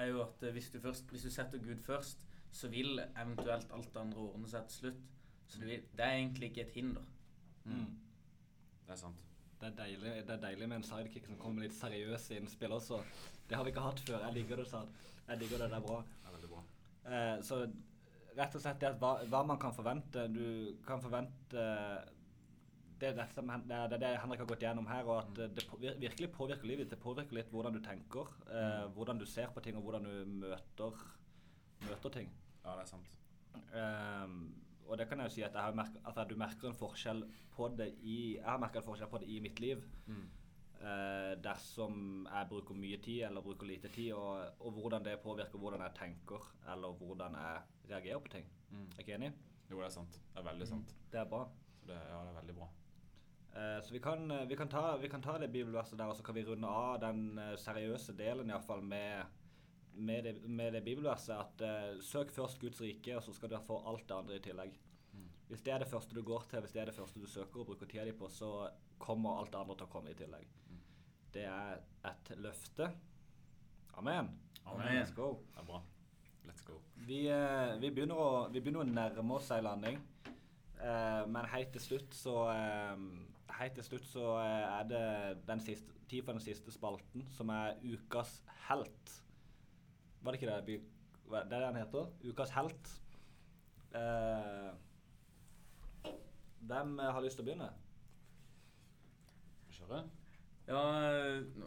er 0.00 0.10
jo 0.10 0.20
at 0.24 0.42
eh, 0.46 0.52
hvis, 0.56 0.70
du 0.72 0.80
først, 0.80 1.08
hvis 1.10 1.26
du 1.26 1.30
setter 1.30 1.62
Gud 1.62 1.80
først, 1.84 2.26
så 2.52 2.68
vil 2.68 2.98
eventuelt 2.98 3.72
alt 3.74 3.90
det 3.94 4.00
andre 4.00 4.22
ordne 4.26 4.50
seg 4.50 4.68
til 4.68 4.84
slutt. 4.84 5.02
Så 5.46 5.58
det, 5.60 5.66
vil, 5.66 5.82
det 5.96 6.06
er 6.06 6.18
egentlig 6.18 6.50
ikke 6.50 6.64
et 6.66 6.74
hinder. 6.74 7.06
Mm. 7.64 7.98
Det 8.86 8.96
er 8.96 9.00
sant. 9.00 9.26
Det 9.60 9.68
er, 9.68 9.76
deilig, 9.76 10.12
det 10.26 10.34
er 10.34 10.40
deilig 10.40 10.68
med 10.68 10.80
en 10.80 10.86
sidekick 10.88 11.26
som 11.28 11.36
kommer 11.38 11.60
med 11.60 11.68
litt 11.68 11.76
seriøse 11.76 12.38
innspill 12.38 12.72
også. 12.72 13.02
Det 13.48 13.58
har 13.58 13.66
vi 13.66 13.74
ikke 13.74 13.84
hatt 13.84 14.00
før. 14.06 14.22
Jeg 14.24 14.38
liker 14.38 14.62
det, 14.62 14.66
sa. 14.70 14.80
Jeg 15.28 15.42
digger 15.42 15.60
det, 15.62 15.68
det 15.70 15.78
er 15.78 15.84
bra. 15.84 15.98
Det 16.06 16.30
er 16.30 16.36
veldig 16.36 16.52
bra. 16.54 16.62
Eh, 17.10 17.34
så 17.44 17.58
rett 18.38 18.56
og 18.56 18.62
slett 18.62 18.80
det 18.80 18.88
at 18.88 19.02
hva, 19.02 19.12
hva 19.28 19.42
man 19.46 19.58
kan 19.60 19.74
forvente 19.74 20.26
Du 20.32 20.46
kan 20.86 21.02
forvente 21.02 21.66
det 23.00 23.10
er, 23.16 23.30
som 23.32 23.48
det 23.48 23.76
er 23.76 23.92
det 23.96 24.10
Henrik 24.20 24.42
har 24.42 24.48
gått 24.50 24.64
gjennom 24.64 24.88
her, 24.90 25.06
og 25.08 25.22
at 25.22 25.56
det 25.56 25.64
virkelig 26.00 26.30
påvirker 26.34 26.68
livet 26.68 26.84
ditt. 26.84 26.94
Det 26.94 27.00
påvirker 27.00 27.38
litt 27.38 27.52
hvordan 27.52 27.76
du 27.76 27.80
tenker, 27.84 28.28
eh, 28.52 28.86
hvordan 28.94 29.20
du 29.20 29.26
ser 29.26 29.52
på 29.54 29.62
ting, 29.64 29.78
og 29.78 29.86
hvordan 29.86 30.04
du 30.04 30.34
møter, 30.44 31.04
møter 31.86 32.16
ting. 32.18 32.28
Ja, 32.64 32.74
det 32.76 32.84
er 32.84 32.90
sant. 32.90 33.16
Um, 33.74 34.52
og 34.90 34.98
det 34.98 35.06
kan 35.08 35.20
jeg 35.22 35.30
jo 35.30 35.34
si 35.36 35.42
at, 35.46 35.54
jeg 35.54 35.62
har 35.62 35.76
merket, 35.78 36.02
at 36.06 36.28
du 36.28 36.36
merker 36.38 36.70
en 36.70 36.76
forskjell 36.76 37.24
på 37.54 37.70
det 37.78 37.88
i 38.02 38.36
Jeg 38.36 38.46
har 38.46 38.58
merka 38.58 38.80
en 38.80 38.86
forskjell 38.86 39.10
på 39.10 39.20
det 39.22 39.30
i 39.30 39.40
mitt 39.40 39.60
liv. 39.62 39.82
Mm. 40.06 40.28
Uh, 40.80 41.34
dersom 41.44 42.26
jeg 42.26 42.48
bruker 42.48 42.74
mye 42.74 42.98
tid 43.04 43.26
eller 43.28 43.44
bruker 43.44 43.68
lite 43.68 43.90
tid, 43.92 44.12
og, 44.16 44.60
og 44.60 44.76
hvordan 44.76 45.04
det 45.04 45.18
påvirker 45.22 45.60
hvordan 45.60 45.84
jeg 45.86 45.96
tenker 45.98 46.46
eller 46.72 46.96
hvordan 47.00 47.36
jeg 47.36 47.94
reagerer 47.94 48.24
på 48.24 48.34
ting. 48.36 48.52
Mm. 48.70 48.86
Er 48.86 49.04
ikke 49.04 49.16
enig? 49.18 49.32
Jo, 49.70 49.78
det 49.78 49.88
er 49.88 49.96
sant. 50.00 50.20
Det 50.34 50.42
er 50.42 50.48
veldig 50.50 50.68
sant. 50.68 50.94
Det 51.12 51.20
er 51.20 51.28
bra. 51.30 51.44
Så 51.80 51.86
det, 51.86 51.98
ja, 52.10 52.22
det 52.24 52.32
er 52.32 52.38
veldig 52.40 52.56
bra. 52.58 52.70
Eh, 53.54 53.82
så 53.82 53.92
vi 53.92 54.00
kan, 54.00 54.30
eh, 54.30 54.46
vi, 54.46 54.56
kan 54.56 54.68
ta, 54.68 54.96
vi 54.96 55.08
kan 55.08 55.22
ta 55.22 55.38
det 55.38 55.48
bibelverset 55.48 55.98
der, 55.98 56.06
og 56.06 56.16
så 56.16 56.22
kan 56.22 56.34
vi 56.34 56.44
runde 56.44 56.68
av 56.68 57.00
den 57.02 57.38
eh, 57.38 57.56
seriøse 57.58 58.14
delen 58.18 58.50
i 58.50 58.54
hvert 58.54 58.66
fall 58.66 58.82
med, 58.82 59.24
med, 59.94 60.24
det, 60.24 60.34
med 60.46 60.72
det 60.72 60.84
bibelverset 60.86 61.34
at 61.34 61.64
uh, 61.66 61.98
søk 62.02 62.30
først 62.30 62.60
Guds 62.60 62.80
rike, 62.80 63.16
og 63.16 63.24
så 63.26 63.34
skal 63.34 63.50
du 63.50 63.58
få 63.66 63.80
alt 63.90 64.06
det 64.08 64.16
andre 64.16 64.36
i 64.38 64.44
tillegg. 64.44 64.76
Mm. 65.12 65.26
Hvis 65.48 65.64
det 65.66 65.74
er 65.74 65.82
det 65.82 65.90
første 65.90 66.14
du 66.14 66.22
går 66.22 66.46
til, 66.50 66.62
hvis 66.62 66.76
det 66.76 66.82
er 66.82 66.92
det 66.92 66.94
første 66.94 67.20
du 67.20 67.26
søker 67.26 67.64
og 67.64 67.72
bruker 67.72 67.90
tida 67.90 68.06
di 68.06 68.14
på, 68.14 68.28
så 68.30 68.68
kommer 69.02 69.40
alt 69.40 69.50
det 69.52 69.58
andre 69.58 69.76
til 69.80 69.88
å 69.88 69.92
komme 69.96 70.14
i 70.14 70.18
tillegg. 70.20 70.46
Mm. 70.70 70.84
Det 71.34 71.46
er 71.50 71.82
et 72.12 72.32
løfte. 72.38 72.92
Amen. 73.98 74.30
Amen. 74.64 74.94
Let's 74.94 75.14
go. 75.16 75.32
Det 75.50 75.64
er 75.64 75.66
bra. 75.66 75.82
Let's 76.46 76.62
go. 76.64 76.78
Vi, 76.94 77.24
vi, 77.82 77.90
begynner 77.90 78.14
å, 78.14 78.30
vi 78.52 78.62
begynner 78.62 78.86
å 78.86 78.92
nærme 78.94 79.40
oss 79.40 79.50
ei 79.50 79.60
landing. 79.64 79.98
Eh, 80.80 81.26
men 81.28 81.44
helt 81.52 81.72
til 81.74 81.80
slutt 81.84 82.14
så 82.16 82.34
uh, 82.48 83.02
Helt 83.58 83.74
til 83.76 83.84
slutt 83.84 84.06
så 84.08 84.22
eh, 84.40 84.78
er 84.78 84.86
det 84.88 85.02
den 85.48 85.60
siste, 85.60 85.92
tid 86.08 86.22
for 86.24 86.32
den 86.32 86.40
siste 86.40 86.72
spalten, 86.72 87.26
som 87.34 87.50
er 87.52 87.74
Ukas 87.84 88.38
helt. 88.68 89.12
Var 90.22 90.32
det 90.32 90.40
ikke 90.40 90.52
det? 90.54 90.66
vi- 90.66 91.28
hva- 91.28 91.42
Det 91.44 91.52
er 91.58 91.60
det 91.66 91.74
den 91.74 91.82
heter? 91.82 92.06
Ukas 92.30 92.50
helt. 92.56 92.92
Uh, 93.94 94.70
hvem 96.60 96.98
har 96.98 97.20
lyst 97.24 97.36
til 97.36 97.44
å 97.44 97.48
begynne? 97.50 97.68
Kjøre? 99.74 100.00
Ja, 100.70 100.80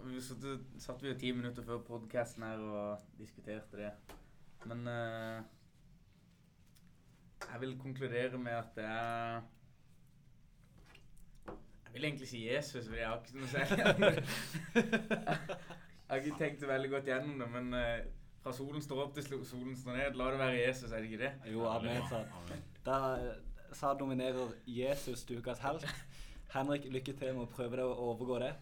vi 0.07 0.21
satt, 0.23 0.45
satt 0.79 1.01
vi 1.03 1.09
jo 1.11 1.17
ti 1.19 1.31
minutter 1.35 1.65
før 1.67 1.81
podkasten 1.83 2.45
her 2.47 2.61
og 2.63 3.01
diskuterte 3.19 3.77
det. 3.81 3.91
Men 4.69 4.85
eh, 4.87 5.43
jeg 7.51 7.61
vil 7.61 7.79
konkludere 7.79 8.37
med 8.37 8.51
at 8.51 8.75
det 8.75 8.85
er 8.85 9.41
Jeg 11.85 11.93
vil 11.93 12.05
egentlig 12.05 12.27
si 12.27 12.47
Jesus, 12.47 12.87
for 12.87 12.95
jeg 12.95 13.07
har 13.07 13.21
ikke 13.21 13.37
noe 13.37 13.47
selv. 13.47 13.69
Jeg 16.03 16.09
har 16.09 16.15
ikke 16.15 16.37
tenkt 16.39 16.61
det 16.61 16.67
veldig 16.67 16.89
godt 16.89 17.05
gjennom 17.09 17.39
det, 17.39 17.51
men 17.51 17.73
eh, 17.73 17.99
Fra 18.43 18.53
solen 18.53 18.81
står 18.81 19.03
opp 19.05 19.13
til 19.15 19.23
solen 19.45 19.77
står 19.77 19.91
ned. 19.97 20.13
La 20.19 20.31
det 20.31 20.39
være 20.39 20.67
Jesus, 20.67 20.91
er 20.91 20.97
det 20.97 21.03
ikke 21.11 21.23
det? 21.23 21.33
Jo, 21.53 21.59
amen. 21.69 22.01
Da 22.85 22.97
sa 23.73 23.93
nominerer 23.97 24.47
Jesus 24.67 25.23
dukas 25.23 25.39
ukas 25.39 25.59
helt. 25.63 25.85
Henrik, 26.53 26.85
lykke 26.91 27.13
til 27.17 27.33
med 27.33 27.43
å 27.47 27.49
prøve 27.49 27.75
deg 27.79 27.85
å 27.87 27.95
overgå 28.11 28.39
det. 28.43 28.53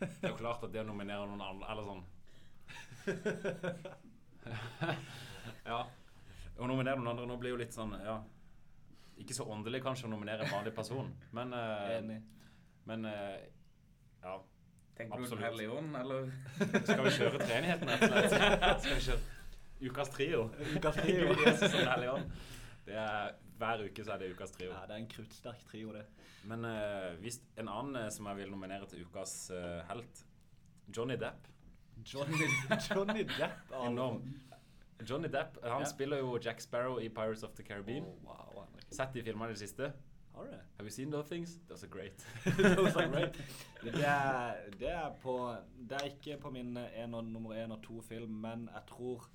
Det 0.00 0.08
er 0.22 0.28
jo 0.32 0.36
klart 0.40 0.64
at 0.64 0.72
det 0.72 0.80
å 0.82 0.88
nominere 0.88 1.26
noen 1.28 1.42
andre 1.44 1.66
Eller 1.70 1.84
sånn 1.86 2.04
Ja. 5.70 5.80
Å 6.58 6.68
nominere 6.68 6.98
noen 6.98 7.12
andre 7.14 7.26
nå 7.28 7.38
blir 7.40 7.54
jo 7.54 7.60
litt 7.60 7.76
sånn 7.76 7.94
Ja. 8.04 8.20
Ikke 9.20 9.36
så 9.36 9.44
åndelig 9.52 9.82
kanskje 9.84 10.08
å 10.08 10.10
nominere 10.14 10.46
en 10.46 10.52
vanlig 10.54 10.72
person, 10.72 11.10
men 11.36 11.52
uh, 11.52 11.90
Enig. 11.92 12.22
Men 12.88 13.04
uh, 13.04 13.36
ja. 14.22 14.38
Tenker 14.96 15.20
du 15.20 15.26
Absolutt. 15.26 15.42
Den 15.42 15.46
hellige 15.46 15.74
ånd, 15.76 15.96
eller? 15.96 16.30
Skal 16.88 17.04
vi 17.04 17.12
kjøre 17.18 17.42
treenigheten, 17.42 17.92
rett? 17.92 18.80
Skal 18.84 18.96
vi 18.96 19.04
kjøre 19.04 19.90
ukas 19.90 20.10
trio? 20.14 20.40
Ukas 20.76 20.98
trio. 21.02 21.28
Jesus 21.44 21.76
og 21.76 21.84
er, 22.90 23.36
hver 23.60 23.84
uke 23.84 24.04
så 24.04 24.16
er 24.16 24.22
det 24.22 24.32
ukas 24.34 24.56
trio. 24.56 24.72
Ja, 24.72 24.82
det 24.88 24.96
er 24.96 25.02
en 25.04 25.08
kruttsterk 25.12 25.62
trio, 25.68 25.92
det. 25.94 26.06
Men 26.48 26.64
uh, 26.64 27.12
hvis 27.20 27.40
en 27.60 27.68
annen 27.68 28.12
som 28.12 28.28
jeg 28.32 28.40
vil 28.40 28.52
nominere 28.52 28.88
til 28.88 29.04
ukas 29.04 29.34
uh, 29.52 29.80
helt 29.92 30.24
Johnny 30.96 31.16
Depp. 31.20 31.48
Johnny, 32.08 32.48
Johnny 32.88 33.24
Depp. 33.28 33.68
altså. 33.68 33.90
Enorm. 33.90 34.24
Johnny 35.08 35.28
Depp 35.28 35.58
han 35.62 35.82
yeah. 35.82 35.90
spiller 35.90 36.18
jo 36.18 36.38
Jack 36.44 36.60
Sparrow 36.60 37.00
i 37.00 37.08
Pirates 37.08 37.42
of 37.42 37.54
the 37.56 37.62
Caribbean. 37.62 38.04
Oh, 38.04 38.28
wow, 38.56 38.66
Sett 38.90 39.14
de 39.14 39.22
filmene 39.22 39.52
i 39.52 39.56
det 39.56 39.62
siste. 39.62 39.92
Har 40.34 40.44
du? 40.44 40.50
Have 40.50 40.86
you 40.86 40.90
seen 40.90 41.10
those 41.12 41.28
things? 41.28 41.58
Those 41.68 41.86
are 41.86 41.90
great. 41.90 42.24
Those 42.76 42.96
are 42.96 43.08
great. 43.08 43.36
Det 43.82 44.04
er, 44.04 44.54
det 44.78 44.90
er 44.90 45.10
på 45.22 45.56
Det 45.88 45.96
er 45.96 46.04
ikke 46.04 46.36
på 46.40 46.50
min 46.50 46.76
en 46.76 47.14
og, 47.14 47.24
nummer 47.24 47.54
én 47.64 47.72
og 47.72 47.82
to 47.82 48.00
film, 48.00 48.30
men 48.30 48.68
jeg 48.74 48.82
tror 48.88 49.30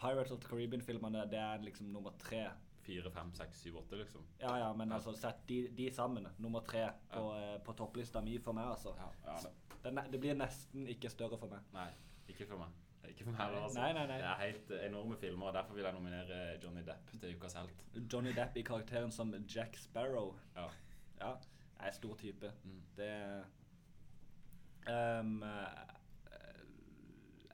Pirates 0.00 0.32
of 0.32 0.40
the 0.40 0.48
Caribbean-filmene 0.48 1.24
det 1.30 1.38
er 1.38 1.62
liksom 1.62 1.86
nummer 1.86 2.10
tre. 2.18 2.48
Fire, 2.82 3.10
fem, 3.10 3.34
seks, 3.34 3.60
syv, 3.60 3.78
åtte, 3.78 3.96
liksom. 3.96 4.24
Ja, 4.40 4.56
ja, 4.56 4.72
men 4.72 4.92
altså 4.92 5.12
sett 5.12 5.48
de, 5.48 5.68
de 5.76 5.90
sammen. 5.94 6.26
Nummer 6.38 6.60
tre 6.60 6.86
på, 7.12 7.34
ja. 7.36 7.58
på 7.64 7.72
topplista 7.72 8.20
mi 8.20 8.38
for 8.38 8.56
meg, 8.56 8.70
altså. 8.70 8.94
Ja, 8.96 9.10
ja, 9.26 9.36
det. 9.42 9.52
Det, 9.84 10.12
det 10.12 10.20
blir 10.20 10.34
nesten 10.36 10.86
ikke 10.88 11.10
større 11.10 11.38
for 11.38 11.52
meg. 11.52 11.60
Nei, 11.72 11.90
ikke 12.28 12.46
for 12.48 12.60
meg. 12.60 12.72
Ikke 13.10 13.26
for 13.26 13.34
meg 13.34 13.58
altså. 13.60 13.80
Nei, 13.80 13.92
nei, 13.96 14.06
nei. 14.10 14.18
Det 14.22 14.28
er 14.30 14.42
helt 14.44 14.72
enorme 14.86 15.18
filmer, 15.20 15.50
og 15.50 15.54
derfor 15.58 15.78
vil 15.78 15.86
jeg 15.88 15.96
nominere 15.96 16.40
Johnny 16.62 16.82
Depp 16.86 17.14
til 17.20 17.36
ukas 17.36 17.56
helt. 17.58 17.84
Johnny 18.12 18.34
Depp 18.36 18.56
i 18.56 18.64
karakteren 18.66 19.12
som 19.14 19.34
Jack 19.54 19.76
Sparrow. 19.80 20.34
Ja. 20.56 20.68
Ja, 21.20 21.32
er 21.80 21.96
stor 21.96 22.14
type. 22.16 22.52
Mm. 22.64 22.82
Det 22.96 23.10
eh, 24.88 25.24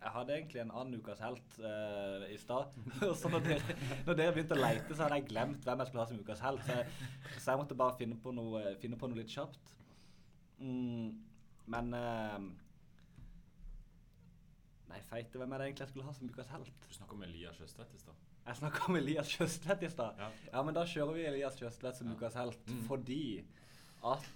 Jeg 0.02 0.12
hadde 0.14 0.34
egentlig 0.36 0.60
en 0.62 0.70
annen 0.70 1.00
ukas 1.00 1.20
helt 1.24 1.56
uh, 1.58 2.26
i 2.30 2.36
stad. 2.38 2.76
Så 3.20 3.28
når 3.32 3.40
dere, 3.48 3.78
når 4.06 4.18
dere 4.20 4.34
begynte 4.36 4.54
å 4.54 4.60
leite, 4.60 4.94
så 4.94 5.02
hadde 5.02 5.18
jeg 5.18 5.30
glemt 5.32 5.64
hvem 5.66 5.82
jeg 5.82 5.88
skulle 5.88 6.04
ha 6.04 6.10
som 6.12 6.20
ukas 6.20 6.44
helt. 6.44 6.62
Så 6.62 6.76
jeg, 6.76 7.08
så 7.40 7.50
jeg 7.50 7.62
måtte 7.62 7.78
bare 7.80 7.96
finne 7.98 8.20
på 8.22 8.34
noe, 8.36 8.76
finne 8.82 9.00
på 9.00 9.10
noe 9.10 9.18
litt 9.18 9.32
kjapt. 9.34 9.72
Mm, 10.62 11.08
men 11.74 11.90
ehm, 11.98 12.46
Feite, 15.16 15.38
hvem 15.40 15.52
er 15.52 15.58
det 15.62 15.66
egentlig 15.70 15.80
jeg 15.86 15.88
skulle 15.94 16.04
ha 16.06 16.12
som 16.12 16.28
ukas 16.28 16.48
helt? 16.52 16.72
Du 16.88 16.94
snakker 16.94 17.16
om 17.16 17.22
Elias 17.24 17.56
Sjøstvedt 17.56 17.94
i 17.96 17.98
stad. 17.98 18.14
Jeg 18.46 18.56
snakker 18.56 18.88
om 18.90 18.96
Elias 18.98 19.30
Sjøstvedt 19.32 19.82
i 19.82 19.88
stad. 19.90 20.18
Ja. 20.20 20.26
Ja, 20.52 20.62
men 20.62 20.74
da 20.76 20.82
kjører 20.84 21.14
vi 21.16 21.24
Elias 21.30 21.56
Sjøstvedt 21.56 21.96
som 21.96 22.10
Ja. 22.10 22.14
ukas 22.18 22.34
helt, 22.36 22.66
Mm. 22.68 22.82
fordi 22.88 23.44
at 24.04 24.26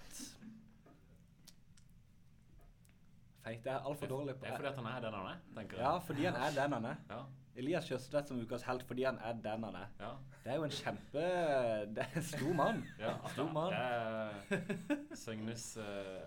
Feit, 3.41 3.65
jeg 3.65 3.73
er 3.73 3.79
altfor 3.89 4.05
dårlig 4.07 4.35
på 4.37 4.45
Det 4.45 4.51
er 4.53 4.57
fordi 4.57 4.75
han 4.75 4.85
er 4.85 4.99
den 5.01 5.13
han 5.17 5.27
er, 5.31 5.37
tenker 5.55 5.77
jeg. 5.77 5.85
Ja, 5.85 5.97
fordi 5.97 6.25
han 6.25 6.35
er 6.35 6.51
den 6.61 6.73
han 6.73 6.85
er. 6.85 6.95
Ja, 7.09 7.21
Elias 7.55 7.87
Kjøstvedt 7.89 8.27
som 8.29 8.39
ukas 8.41 8.61
helt 8.67 8.83
fordi 8.87 9.03
han 9.03 9.17
er 9.17 9.33
den 9.33 9.63
han 9.63 9.75
er. 9.75 9.87
ja. 9.99 10.11
Det 10.43 10.51
er 10.51 10.55
jo 10.55 10.63
en 10.63 10.71
kjempe 10.71 11.23
Det 11.95 12.03
er 12.05 12.15
en 12.15 12.23
stor 12.23 12.53
mann. 12.53 12.83
ja 12.99 13.15
Stor 13.33 13.51
mann. 13.53 13.73
Det 13.73 14.59
er 14.59 15.15
Søgnes 15.25 15.77
uh, 15.77 16.21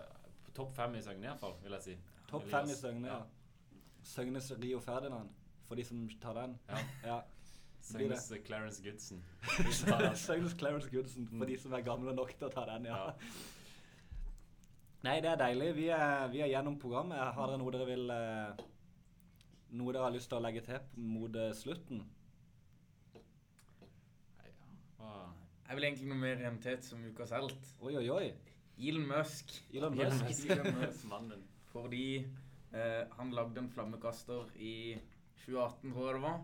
Topp 0.55 0.75
fem 0.75 0.95
i 0.95 1.01
Søgne, 1.01 1.27
iallfall, 1.27 1.55
vil 1.63 1.71
jeg 1.71 1.81
si. 1.83 1.95
Topp 2.29 2.45
fem 2.51 2.69
i 2.71 2.75
Søgne, 2.79 3.07
ja. 3.07 3.17
Søgnes 4.05 4.51
Rio 4.61 4.79
Ferdinand, 4.85 5.29
for 5.65 5.75
de 5.79 5.83
som 5.87 6.03
tar 6.21 6.37
den. 6.37 6.55
Ja. 6.69 6.81
Ja. 7.09 7.19
Søgnes 7.85 8.31
Clarence 8.45 8.81
Goodson. 8.85 9.19
Søgnes 10.25 10.55
Clarence 10.57 10.89
Goodson, 10.93 11.27
for 11.37 11.45
de 11.49 11.57
som 11.61 11.73
er 11.77 11.83
gamle 11.85 12.13
nok 12.17 12.31
til 12.37 12.47
å 12.47 12.53
ta 12.53 12.63
den, 12.69 12.87
ja. 12.89 12.97
Ja. 13.07 13.33
Nei, 15.05 15.19
det 15.21 15.29
er 15.29 15.37
deilig. 15.37 15.67
Vi 15.77 15.87
er, 15.93 16.27
vi 16.33 16.39
er 16.41 16.49
gjennom 16.49 16.79
programmet. 16.81 17.19
Har 17.37 17.51
dere 17.51 17.59
noe 17.61 17.73
dere 17.75 17.85
vil 17.85 18.09
eh, 18.09 18.63
Noe 19.77 19.93
dere 19.93 20.07
har 20.07 20.13
lyst 20.15 20.31
til 20.31 20.39
å 20.39 20.41
legge 20.41 20.63
til 20.65 20.79
mot 21.05 21.35
eh, 21.37 21.51
slutten? 21.53 21.99
Nei, 23.13 24.49
ja. 24.49 24.71
Hva- 24.97 25.27
Jeg 25.67 25.77
vil 25.77 25.87
egentlig 25.91 26.09
noe 26.09 26.17
mer 26.23 26.41
til 26.63 26.81
som 26.87 27.05
ukas 27.05 27.35
helt. 27.37 27.69
Oi, 27.85 27.93
oi, 28.01 28.07
oi. 28.15 28.25
Elon 28.81 29.05
Musk. 29.11 29.53
Elon 29.73 29.93
Elon 29.93 30.09
Musk. 30.09 30.25
Musk. 30.25 30.49
Elon 30.57 30.79
Musk. 30.81 31.05
Mannen. 31.13 31.45
Fordi 31.69 32.03
eh, 32.75 33.03
han 33.17 33.33
lagde 33.35 33.61
en 33.63 33.71
flammekaster 33.71 34.51
i 34.59 34.95
2018, 35.45 35.93
tror 35.93 36.09
jeg 36.09 36.17
det 36.17 36.23
var. 36.25 36.41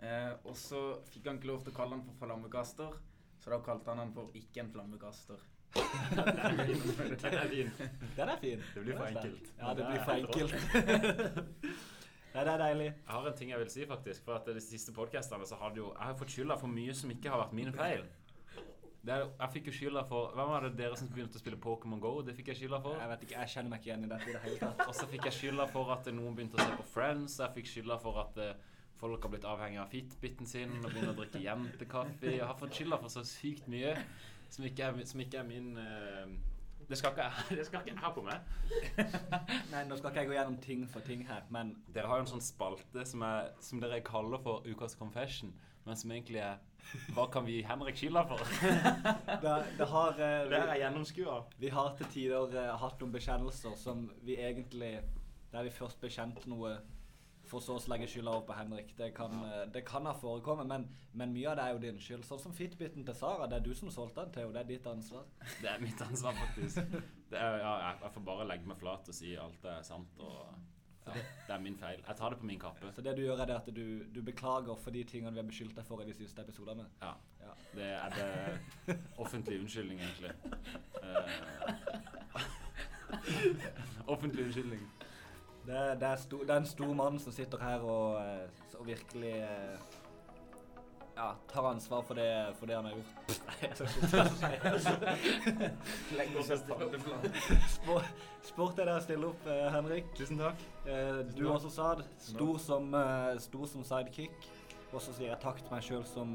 Eh, 0.00 0.32
og 0.48 0.56
så 0.56 0.82
fikk 1.12 1.28
han 1.28 1.40
ikke 1.40 1.52
lov 1.52 1.64
til 1.64 1.74
å 1.74 1.78
kalle 1.80 1.96
han 1.96 2.04
for 2.06 2.20
flammekaster, 2.24 2.98
så 3.40 3.54
da 3.54 3.62
kalte 3.64 3.92
han 3.92 4.04
han 4.04 4.12
for 4.16 4.36
ikke 4.36 4.64
en 4.64 4.74
flammekaster. 4.74 5.46
Den 5.70 6.28
er 6.28 7.48
fin. 7.48 7.72
Den 8.16 8.28
er 8.28 8.36
fin. 8.40 8.62
Det 8.74 8.84
blir 8.84 8.96
for 8.96 9.06
enkelt. 9.06 9.52
Ja, 9.58 9.74
det 9.74 9.86
blir 9.86 10.04
for 10.04 10.12
enkelt. 10.12 10.54
Nei, 12.30 12.44
det 12.46 12.52
er 12.52 12.60
deilig. 12.62 12.86
Jeg 12.86 13.10
har 13.10 13.26
en 13.26 13.36
ting 13.38 13.50
jeg 13.50 13.58
vil 13.58 13.70
si, 13.70 13.84
faktisk. 13.90 14.24
For 14.26 14.38
at 14.38 14.46
de 14.46 14.62
siste 14.62 14.94
podkastene 14.94 15.46
så 15.46 15.58
har 15.58 15.72
det 15.74 15.82
jo 15.82 15.88
Jeg 15.90 16.06
har 16.06 16.18
fått 16.18 16.34
skylda 16.34 16.56
for 16.60 16.70
mye 16.70 16.94
som 16.94 17.10
ikke 17.10 17.32
har 17.32 17.42
vært 17.42 17.56
mine 17.58 17.72
feil. 17.74 18.04
Er, 19.08 19.30
jeg 19.32 19.52
fikk 19.54 19.68
jo 19.70 19.72
skylda 19.72 20.02
for 20.04 20.34
Hvem 20.36 20.50
var 20.52 20.66
det 20.66 20.74
dere 20.76 20.96
som 20.98 21.08
begynte 21.08 21.38
å 21.38 21.40
spille 21.40 21.56
Pokémon 21.60 22.02
GO? 22.02 22.18
Det 22.24 22.34
fikk 22.36 22.50
jeg 22.52 22.58
skylda 22.58 22.82
for. 22.84 22.98
Jeg 23.00 23.08
vet 23.12 23.22
ikke, 23.24 23.38
jeg 23.38 23.52
kjenner 23.54 23.72
meg 23.72 23.80
ikke 23.80 23.90
igjen 23.90 24.04
i 24.04 24.10
dette 24.10 24.28
i 24.28 24.34
det 24.34 24.42
hele 24.44 24.58
tatt. 24.60 24.82
Og 24.84 24.98
så 24.98 25.08
fikk 25.08 25.30
jeg 25.30 25.36
skylda 25.38 25.66
for 25.72 25.94
at 25.94 26.10
noen 26.12 26.36
begynte 26.36 26.60
å 26.60 26.66
se 26.66 26.76
på 26.76 26.86
Friends. 26.92 27.38
Jeg 27.40 27.56
fikk 27.56 27.70
skylda 27.70 27.96
for 28.02 28.20
at 28.20 28.40
eh, 28.44 28.52
folk 29.00 29.24
har 29.24 29.32
blitt 29.32 29.48
avhengig 29.48 29.80
av 29.80 29.88
Fitbiten 29.94 30.48
sin 30.48 30.76
og 30.82 30.90
begynner 30.90 31.14
å 31.14 31.18
drikke 31.22 31.40
jentekaffe. 31.46 32.34
Jeg 32.36 32.44
har 32.44 32.60
fått 32.60 32.76
skylda 32.76 33.00
for 33.00 33.12
så 33.16 33.24
sykt 33.24 33.70
mye 33.72 33.96
som 34.50 34.66
ikke 34.66 34.90
er, 34.90 35.02
som 35.08 35.22
ikke 35.22 35.40
er 35.40 35.48
min 35.48 35.72
uh, 35.78 36.28
det 36.90 36.98
skal 36.98 37.12
ikke 37.14 37.86
jeg 37.86 37.98
ha 38.02 38.10
på 38.10 38.22
meg. 38.26 38.46
Nei, 39.72 39.84
nå 39.86 39.94
skal 39.96 40.10
ikke 40.10 40.24
jeg 40.24 40.30
gå 40.32 40.34
gjennom 40.34 40.56
ting 40.64 40.80
for 40.90 41.06
ting 41.06 41.22
her, 41.28 41.44
men 41.54 41.76
Dere 41.94 42.10
har 42.10 42.18
jo 42.18 42.24
en 42.26 42.32
sånn 42.32 42.42
spalte 42.42 43.04
som, 43.06 43.22
er, 43.22 43.52
som 43.62 43.78
dere 43.82 44.00
kaller 44.02 44.42
for 44.42 44.66
Ukas 44.66 44.98
confession, 44.98 45.52
men 45.84 45.96
som 45.96 46.12
egentlig 46.12 46.42
er 46.44 46.58
Hva 47.14 47.26
kan 47.32 47.44
vi 47.46 47.58
gi 47.58 47.64
Henrik 47.66 47.98
skylda 48.00 48.22
for? 48.28 48.40
det, 49.42 49.56
det 49.78 49.88
har 49.90 50.16
eh, 50.16 50.46
Det 50.50 50.60
er 50.60 50.78
gjennomskua. 50.82 51.42
Vi 51.60 51.72
har 51.74 51.92
til 51.98 52.08
tider 52.14 52.56
eh, 52.56 52.70
hatt 52.82 53.02
noen 53.02 53.12
bekjennelser 53.14 53.76
som 53.78 54.08
vi 54.26 54.38
egentlig 54.40 54.94
Der 55.52 55.66
vi 55.66 55.74
først 55.74 56.00
bekjente 56.00 56.48
noe, 56.50 56.76
for 57.50 57.62
så 57.64 57.74
å 57.74 57.82
legge 57.90 58.06
skylda 58.06 58.32
over 58.36 58.44
på 58.46 58.54
Henrik. 58.54 58.92
Det 58.98 59.10
kan, 59.16 59.32
eh, 59.48 59.64
det 59.74 59.82
kan 59.86 60.06
ha 60.06 60.14
forekommet, 60.14 60.68
men, 60.70 60.86
men 61.12 61.32
mye 61.34 61.50
av 61.50 61.58
det 61.58 61.64
er 61.64 61.74
jo 61.74 61.82
din 61.82 61.98
skyld. 62.02 62.26
Sånn 62.26 62.42
som 62.44 62.54
Fitbiten 62.54 63.06
til 63.06 63.16
Sara. 63.18 63.48
Det 63.50 63.58
er 63.58 63.64
du 63.66 63.72
som 63.74 63.90
solgte 63.90 64.22
den 64.22 64.34
til 64.36 64.44
henne. 64.44 64.54
Det 64.54 64.62
er 64.62 64.70
ditt 64.70 64.86
ansvar. 64.86 65.26
Det 65.58 65.72
er 65.72 65.82
mitt 65.82 66.04
ansvar, 66.06 66.38
faktisk. 66.38 67.00
Det 67.30 67.38
er, 67.38 67.58
ja, 67.64 67.72
jeg, 67.88 67.98
jeg 68.04 68.14
får 68.14 68.28
bare 68.30 68.46
legge 68.52 68.70
meg 68.70 68.78
flat 68.78 69.10
og 69.10 69.16
si 69.16 69.34
alt 69.38 69.66
er 69.72 69.82
sant. 69.86 70.22
Og, 70.22 70.70
ja, 71.14 71.24
det 71.46 71.54
er 71.54 71.62
min 71.62 71.76
feil. 71.78 72.02
Jeg 72.06 72.16
tar 72.16 72.34
det 72.34 72.38
på 72.38 72.46
min 72.46 72.60
kappe. 72.60 72.92
Så 72.94 73.02
det 73.02 73.16
du 73.16 73.22
gjør, 73.22 73.42
er 73.42 73.50
det 73.50 73.56
at 73.56 73.68
du, 73.76 73.84
du 74.14 74.22
beklager 74.22 74.76
for 74.84 74.90
de 74.94 75.04
tingene 75.04 75.32
vi 75.34 75.42
har 75.42 75.48
beskyldt 75.48 75.76
deg 75.76 75.86
for 75.86 76.02
i 76.02 76.08
de 76.08 76.14
siste 76.14 76.42
episodene. 76.42 76.86
Ja. 77.02 77.12
Ja. 77.40 77.52
Det 77.74 77.90
er 77.92 78.08
det 78.16 78.98
offentlig 79.18 79.60
unnskyldning, 79.60 80.00
egentlig. 80.00 80.30
Uh, 81.02 81.28
offentlig 84.14 84.44
unnskyldning. 84.44 84.82
Det, 85.66 86.00
det, 86.00 86.08
er 86.08 86.16
sto, 86.16 86.42
det 86.42 86.50
er 86.50 86.62
en 86.62 86.66
stor 86.66 86.94
mann 86.94 87.18
som 87.20 87.32
sitter 87.32 87.58
her 87.62 87.84
og, 87.84 88.20
eh, 88.26 88.78
og 88.78 88.86
virkelig 88.86 89.34
eh, 89.44 89.80
ja, 91.20 91.34
tar 91.52 91.68
ansvar 91.68 92.02
for 92.02 92.14
det, 92.14 92.54
for 92.58 92.66
det 92.66 92.74
han 92.74 92.84
har 92.84 92.92
gjort. 92.92 93.06
Sport 98.50 98.78
er 98.78 98.84
det 98.88 98.94
å 98.94 99.00
stille 99.04 99.26
opp, 99.28 99.42
eh, 99.44 99.72
Henrik. 99.74 100.04
Tusen 100.16 100.38
takk. 100.40 100.58
Eh, 100.86 101.18
du 101.28 101.42
takk. 101.42 101.52
også 101.58 101.70
sa 101.74 101.94
det. 102.00 102.06
Stor 102.24 102.56
som, 102.64 102.94
eh, 102.94 103.38
stor 103.44 103.66
som 103.68 103.84
sidekick. 103.84 104.32
Og 104.94 105.00
så 105.04 105.10
sier 105.12 105.28
jeg 105.34 105.40
takk 105.44 105.58
til 105.60 105.72
meg 105.76 105.82
sjøl 105.86 106.04
som 106.08 106.28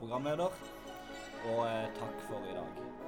programleder. 0.00 0.50
Og 1.52 1.60
takk 2.00 2.16
for 2.26 2.40
i 2.50 2.52
dag. 2.56 2.99